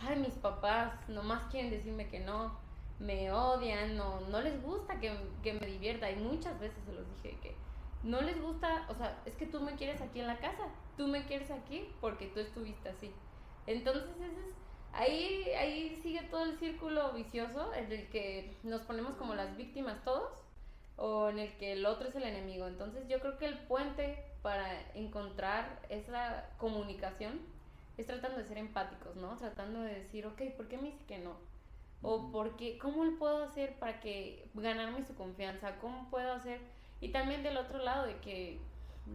ay, 0.00 0.18
mis 0.18 0.34
papás 0.34 0.92
nomás 1.08 1.44
quieren 1.52 1.70
decirme 1.70 2.08
que 2.08 2.18
no, 2.18 2.58
me 2.98 3.30
odian, 3.32 3.96
no, 3.96 4.20
no 4.22 4.40
les 4.40 4.60
gusta 4.62 4.98
que, 4.98 5.14
que 5.42 5.52
me 5.52 5.66
divierta. 5.66 6.10
Y 6.10 6.16
muchas 6.16 6.58
veces 6.58 6.82
se 6.84 6.92
los 6.92 7.06
dije 7.16 7.38
que 7.42 7.54
no 8.02 8.20
les 8.20 8.40
gusta, 8.40 8.86
o 8.88 8.94
sea, 8.94 9.22
es 9.26 9.36
que 9.36 9.46
tú 9.46 9.60
me 9.60 9.74
quieres 9.74 10.00
aquí 10.00 10.20
en 10.20 10.26
la 10.26 10.38
casa, 10.38 10.64
tú 10.96 11.06
me 11.06 11.24
quieres 11.26 11.50
aquí 11.50 11.88
porque 12.00 12.26
tú 12.28 12.40
estuviste 12.40 12.88
así. 12.88 13.12
Entonces, 13.66 14.04
ese 14.16 14.26
es, 14.26 14.56
ahí, 14.92 15.50
ahí 15.56 16.00
sigue 16.02 16.22
todo 16.22 16.44
el 16.44 16.58
círculo 16.58 17.12
vicioso 17.12 17.72
en 17.74 17.92
el 17.92 18.08
que 18.08 18.56
nos 18.62 18.82
ponemos 18.82 19.14
como 19.14 19.34
las 19.34 19.56
víctimas 19.56 20.02
todos 20.04 20.32
o 20.96 21.28
en 21.28 21.38
el 21.38 21.56
que 21.58 21.72
el 21.72 21.86
otro 21.86 22.08
es 22.08 22.16
el 22.16 22.24
enemigo. 22.24 22.66
Entonces, 22.66 23.06
yo 23.08 23.20
creo 23.20 23.38
que 23.38 23.46
el 23.46 23.58
puente 23.66 24.31
para 24.42 24.66
encontrar 24.94 25.80
esa 25.88 26.48
comunicación 26.58 27.40
es 27.96 28.06
tratando 28.06 28.38
de 28.38 28.44
ser 28.44 28.58
empáticos, 28.58 29.16
¿no? 29.16 29.36
Tratando 29.36 29.80
de 29.80 29.94
decir, 29.94 30.26
ok, 30.26 30.42
¿por 30.56 30.68
qué 30.68 30.78
me 30.78 30.90
dice 30.90 31.04
que 31.06 31.18
no? 31.18 31.36
O 32.02 32.30
porque, 32.32 32.78
¿cómo 32.78 33.04
le 33.04 33.12
puedo 33.12 33.44
hacer 33.44 33.78
para 33.78 34.00
que 34.00 34.48
ganarme 34.54 35.04
su 35.04 35.14
confianza? 35.14 35.78
¿Cómo 35.80 36.10
puedo 36.10 36.32
hacer? 36.32 36.60
Y 37.00 37.10
también 37.10 37.42
del 37.42 37.56
otro 37.56 37.78
lado 37.78 38.06
de 38.06 38.16
que, 38.18 38.58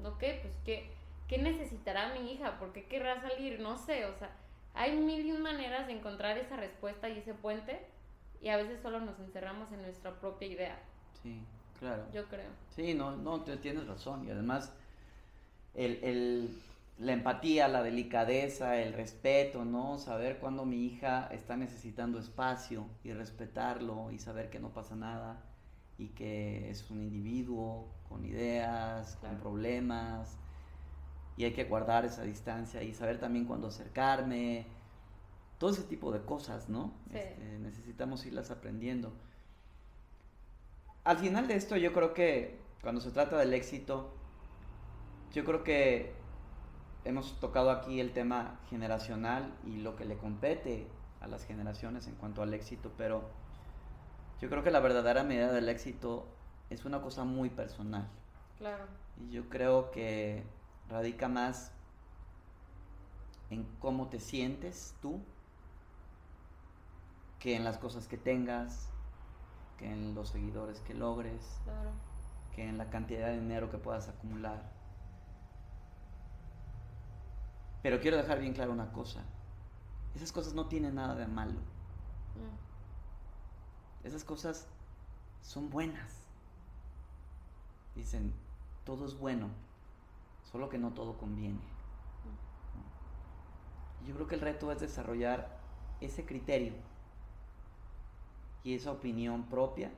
ok, 0.04 0.24
pues 0.42 0.56
¿qué, 0.64 0.90
qué 1.28 1.38
necesitará 1.38 2.14
mi 2.14 2.32
hija? 2.32 2.58
¿Por 2.60 2.72
qué 2.72 2.86
querrá 2.86 3.20
salir? 3.22 3.60
No 3.60 3.78
sé, 3.78 4.06
o 4.06 4.16
sea, 4.18 4.30
hay 4.74 4.96
mil 4.96 5.26
y 5.26 5.32
un 5.32 5.42
maneras 5.42 5.88
de 5.88 5.94
encontrar 5.94 6.38
esa 6.38 6.56
respuesta 6.56 7.10
y 7.10 7.20
ese 7.20 7.34
puente 7.34 7.86
y 8.42 8.50
a 8.50 8.58
veces 8.58 8.80
solo 8.82 9.00
nos 9.00 9.20
encerramos 9.20 9.72
en 9.72 9.82
nuestra 9.82 10.12
propia 10.20 10.48
idea. 10.48 10.80
Sí, 11.22 11.42
claro. 11.80 12.06
Yo 12.14 12.26
creo. 12.28 12.50
Sí, 12.76 12.94
no, 12.94 13.16
no, 13.16 13.42
tienes 13.42 13.88
razón. 13.88 14.26
Y 14.28 14.32
además, 14.32 14.74
el, 15.78 16.00
el 16.04 16.50
la 17.00 17.14
empatía, 17.14 17.68
la 17.68 17.84
delicadeza, 17.84 18.78
el 18.82 18.94
respeto, 18.94 19.66
¿no? 19.66 20.00
Saber 20.00 20.40
cuando 20.40 20.66
mi 20.66 20.86
hija 20.86 21.28
está 21.32 21.56
necesitando 21.56 22.18
espacio 22.18 22.86
y 23.04 23.14
respetarlo 23.14 24.12
y 24.12 24.20
saber 24.20 24.50
que 24.50 24.60
no 24.60 24.70
pasa 24.70 24.96
nada 24.96 25.44
y 26.00 26.10
que 26.10 26.72
es 26.72 26.90
un 26.90 27.02
individuo 27.02 27.88
con 28.10 28.26
ideas, 28.26 29.16
con 29.22 29.38
problemas 29.38 30.38
y 31.36 31.46
hay 31.46 31.54
que 31.54 31.66
guardar 31.66 32.04
esa 32.06 32.24
distancia 32.24 32.82
y 32.82 32.96
saber 32.96 33.20
también 33.20 33.46
cuándo 33.46 33.68
acercarme, 33.68 34.66
todo 35.60 35.70
ese 35.70 35.84
tipo 35.84 36.12
de 36.12 36.22
cosas, 36.22 36.68
¿no? 36.68 36.94
Este, 37.14 37.60
necesitamos 37.60 38.26
irlas 38.26 38.50
aprendiendo. 38.50 39.14
Al 41.04 41.18
final 41.20 41.48
de 41.48 41.56
esto 41.56 41.78
yo 41.78 41.94
creo 41.94 42.16
que 42.16 42.60
cuando 42.82 43.02
se 43.02 43.12
trata 43.12 43.38
del 43.38 43.54
éxito, 43.54 44.17
yo 45.34 45.46
creo 45.46 45.64
que 45.64 46.14
hemos 47.06 47.40
tocado 47.40 47.72
aquí 47.72 48.00
el 48.00 48.12
tema 48.12 48.60
generacional 48.70 49.54
y 49.66 49.78
lo 49.78 49.96
que 49.96 50.06
le 50.06 50.18
compete 50.18 50.88
a 51.22 51.28
las 51.28 51.46
generaciones 51.46 52.08
en 52.08 52.16
cuanto 52.16 52.42
al 52.42 52.54
éxito, 52.54 52.92
pero 52.98 53.24
yo 54.42 54.50
creo 54.50 54.64
que 54.64 54.72
la 54.72 54.80
verdadera 54.80 55.24
medida 55.24 55.52
del 55.52 55.70
éxito 55.70 56.28
es 56.70 56.86
una 56.86 57.02
cosa 57.02 57.24
muy 57.24 57.50
personal. 57.50 58.08
Claro. 58.58 58.86
Y 59.20 59.32
yo 59.32 59.50
creo 59.50 59.92
que 59.92 60.44
radica 60.90 61.28
más 61.28 61.72
en 63.50 63.66
cómo 63.80 64.08
te 64.08 64.20
sientes 64.20 64.96
tú 65.02 65.22
que 67.40 67.56
en 67.56 67.64
las 67.64 67.78
cosas 67.78 68.08
que 68.08 68.18
tengas, 68.18 68.90
que 69.78 69.92
en 69.92 70.16
los 70.16 70.30
seguidores 70.30 70.82
que 70.82 70.94
logres, 70.94 71.60
claro. 71.64 71.92
que 72.56 72.68
en 72.68 72.78
la 72.78 72.90
cantidad 72.90 73.28
de 73.28 73.40
dinero 73.40 73.70
que 73.70 73.78
puedas 73.78 74.10
acumular. 74.10 74.77
Pero 77.82 78.00
quiero 78.00 78.18
dejar 78.18 78.40
bien 78.40 78.54
claro 78.54 78.72
una 78.72 78.92
cosa. 78.92 79.24
Esas 80.16 80.32
cosas 80.32 80.54
no 80.54 80.68
tienen 80.68 80.96
nada 80.96 81.16
de 81.16 81.28
malo. 81.28 81.60
Mm. 82.36 82.68
Esas 84.08 84.24
cosas 84.24 84.68
son 85.42 85.70
buenas. 85.70 86.28
Dicen, 87.96 88.34
todo 88.84 89.06
es 89.06 89.18
bueno, 89.18 89.50
solo 90.52 90.70
que 90.70 90.78
no 90.78 90.94
todo 90.94 91.18
conviene. 91.18 91.60
Yo 94.06 94.16
creo 94.16 94.28
que 94.28 94.36
el 94.36 94.42
reto 94.42 94.72
es 94.72 94.80
desarrollar 94.80 95.58
ese 96.00 96.26
criterio 96.26 96.74
y 98.64 98.76
esa 98.76 98.92
opinión 98.92 99.44
propia 99.50 99.92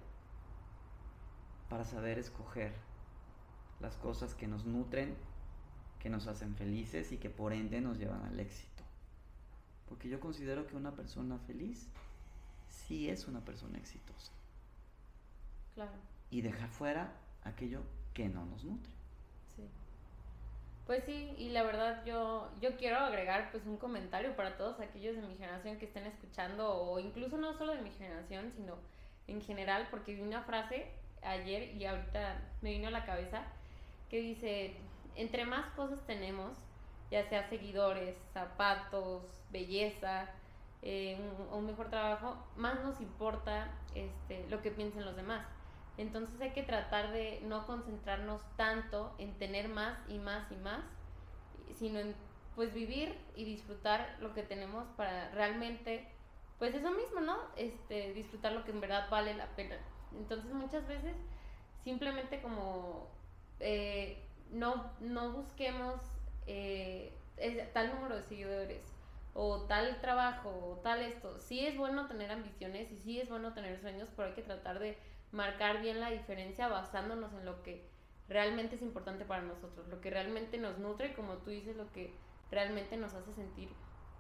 para 1.70 1.86
saber 1.86 2.18
escoger 2.18 2.74
las 3.80 3.96
cosas 3.98 4.34
que 4.34 4.48
nos 4.48 4.66
nutren, 4.66 5.16
que 6.00 6.10
nos 6.10 6.28
hacen 6.28 6.56
felices 6.56 7.12
y 7.12 7.18
que 7.18 7.30
por 7.30 7.54
ende 7.54 7.82
nos 7.82 7.98
llevan 7.98 8.24
al 8.24 8.40
éxito. 8.40 8.84
Porque 9.88 10.10
yo 10.10 10.20
considero 10.20 10.66
que 10.68 10.76
una 10.76 10.96
persona 10.96 11.38
feliz 11.40 11.88
sí 12.70 13.10
es 13.10 13.28
una 13.28 13.42
persona 13.42 13.78
exitosa. 13.78 14.32
Claro. 15.76 15.92
Y 16.32 16.42
dejar 16.42 16.70
fuera 16.70 17.12
aquello 17.44 17.82
que 18.14 18.30
no 18.30 18.46
nos 18.46 18.64
nutre. 18.64 18.92
Sí. 19.56 19.64
Pues 20.86 21.04
sí, 21.06 21.34
y 21.38 21.50
la 21.50 21.64
verdad 21.64 22.04
yo, 22.06 22.50
yo 22.62 22.78
quiero 22.78 22.98
agregar 22.98 23.52
pues 23.52 23.66
un 23.66 23.78
comentario 23.78 24.36
para 24.36 24.58
todos 24.58 24.80
aquellos 24.80 25.16
de 25.16 25.22
mi 25.22 25.36
generación 25.36 25.78
que 25.78 25.86
estén 25.86 26.06
escuchando, 26.06 26.70
o 26.70 27.00
incluso 27.00 27.38
no 27.38 27.54
solo 27.58 27.74
de 27.74 27.82
mi 27.82 27.92
generación, 27.92 28.52
sino 28.56 28.76
en 29.28 29.42
general, 29.42 29.88
porque 29.92 30.16
vi 30.16 30.22
una 30.22 30.44
frase 30.44 30.88
ayer 31.22 31.76
y 31.76 31.86
ahorita 31.86 32.42
me 32.62 32.72
vino 32.72 32.88
a 32.88 32.92
la 32.92 33.06
cabeza 33.06 33.44
que 34.10 34.20
dice, 34.22 34.76
entre 35.20 35.46
más 35.46 35.70
cosas 35.72 36.00
tenemos, 36.08 36.58
ya 37.12 37.28
sea 37.28 37.50
seguidores, 37.50 38.16
zapatos, 38.34 39.24
belleza, 39.52 40.30
eh, 40.82 41.20
un, 41.52 41.66
mejor 41.66 41.90
trabajo, 41.90 42.38
más 42.56 42.82
nos 42.84 43.02
importa 43.02 43.70
este, 43.96 44.48
lo 44.50 44.62
que 44.62 44.72
piensen 44.72 45.06
los 45.06 45.18
demás. 45.18 45.46
Entonces 45.98 46.40
hay 46.40 46.52
que 46.52 46.64
tratar 46.64 47.12
de 47.12 47.42
no 47.44 47.68
concentrarnos 47.68 48.42
tanto 48.56 49.14
en 49.18 49.38
tener 49.38 49.68
más 49.68 49.98
y 50.08 50.18
más 50.20 50.50
y 50.52 50.56
más, 50.56 50.86
sino 51.76 52.00
en 52.00 52.16
pues 52.56 52.74
vivir 52.74 53.18
y 53.36 53.44
disfrutar 53.44 54.18
lo 54.22 54.34
que 54.34 54.44
tenemos 54.44 54.88
para 54.96 55.30
realmente, 55.32 56.08
pues 56.58 56.74
eso 56.74 56.92
mismo, 56.92 57.20
¿no? 57.20 57.38
Este, 57.58 58.14
disfrutar 58.14 58.54
lo 58.54 58.64
que 58.64 58.72
en 58.72 58.80
verdad 58.80 59.10
vale 59.10 59.34
la 59.34 59.48
pena. 59.48 59.76
Entonces 60.18 60.54
muchas 60.54 60.88
veces 60.88 61.16
simplemente 61.84 62.42
como 62.42 63.08
eh, 63.60 64.29
no, 64.52 64.92
no 65.00 65.32
busquemos 65.34 66.02
eh, 66.48 67.14
tal 67.74 67.94
número 67.96 68.18
de 68.18 68.24
seguidores 68.24 68.84
o 69.34 69.62
tal 69.62 70.02
trabajo 70.02 70.50
o 70.50 70.80
tal 70.82 71.02
esto. 71.02 71.40
Sí 71.40 71.66
es 71.66 71.78
bueno 71.78 72.08
tener 72.08 72.32
ambiciones 72.32 72.92
y 72.92 72.98
sí 72.98 73.20
es 73.20 73.30
bueno 73.30 73.54
tener 73.54 73.80
sueños, 73.80 74.10
pero 74.16 74.30
hay 74.30 74.36
que 74.36 74.42
tratar 74.42 74.80
de 74.80 74.98
marcar 75.32 75.82
bien 75.82 76.00
la 76.00 76.12
diferencia 76.12 76.68
basándonos 76.68 77.32
en 77.34 77.46
lo 77.46 77.62
que 77.64 77.88
realmente 78.28 78.76
es 78.76 78.82
importante 78.82 79.26
para 79.26 79.42
nosotros, 79.42 79.88
lo 79.88 80.02
que 80.02 80.10
realmente 80.10 80.58
nos 80.58 80.78
nutre, 80.78 81.14
como 81.14 81.36
tú 81.38 81.50
dices, 81.50 81.76
lo 81.76 81.92
que 81.92 82.14
realmente 82.52 82.98
nos 82.98 83.14
hace 83.14 83.34
sentir 83.34 83.70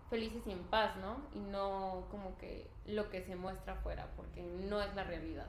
felices 0.10 0.42
y 0.48 0.52
en 0.52 0.64
paz, 0.64 0.96
¿no? 0.98 1.22
Y 1.34 1.40
no 1.40 2.08
como 2.10 2.38
que 2.38 2.70
lo 2.86 3.10
que 3.10 3.22
se 3.22 3.36
muestra 3.36 3.74
afuera, 3.74 4.08
porque 4.16 4.42
no 4.42 4.82
es 4.82 4.94
la 4.96 5.04
realidad. 5.04 5.48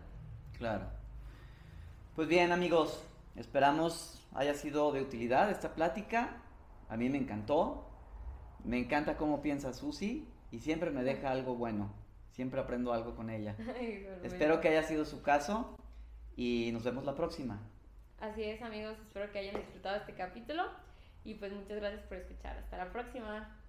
Claro. 0.59 0.85
Pues 2.15 2.29
bien, 2.29 2.53
amigos, 2.53 3.03
esperamos 3.37 4.27
haya 4.35 4.55
sido 4.55 4.93
de 4.93 5.03
utilidad 5.03 5.51
esta 5.51 5.75
plática. 5.75 6.43
A 6.89 6.97
mí 6.97 7.09
me 7.09 7.19
encantó. 7.19 7.87
Me 8.65 8.79
encanta 8.79 9.17
cómo 9.17 9.43
piensa 9.43 9.73
Susi 9.73 10.29
y 10.51 10.59
siempre 10.61 10.91
me 10.91 11.03
deja 11.03 11.31
algo 11.31 11.55
bueno. 11.55 11.93
Siempre 12.31 12.61
aprendo 12.61 12.93
algo 12.93 13.17
con 13.17 13.31
ella. 13.31 13.57
espero 14.23 14.61
que 14.61 14.69
haya 14.69 14.83
sido 14.83 15.05
su 15.05 15.23
caso 15.23 15.77
y 16.37 16.71
nos 16.73 16.85
vemos 16.85 17.05
la 17.05 17.15
próxima. 17.15 17.61
Así 18.21 18.45
es, 18.45 18.61
amigos. 18.63 18.97
Espero 19.07 19.33
que 19.33 19.39
hayan 19.39 19.57
disfrutado 19.57 19.97
este 19.97 20.15
capítulo. 20.15 20.65
Y 21.25 21.35
pues 21.35 21.53
muchas 21.53 21.77
gracias 21.77 22.03
por 22.03 22.19
escuchar. 22.19 22.59
Hasta 22.59 22.77
la 22.77 22.93
próxima. 22.93 23.60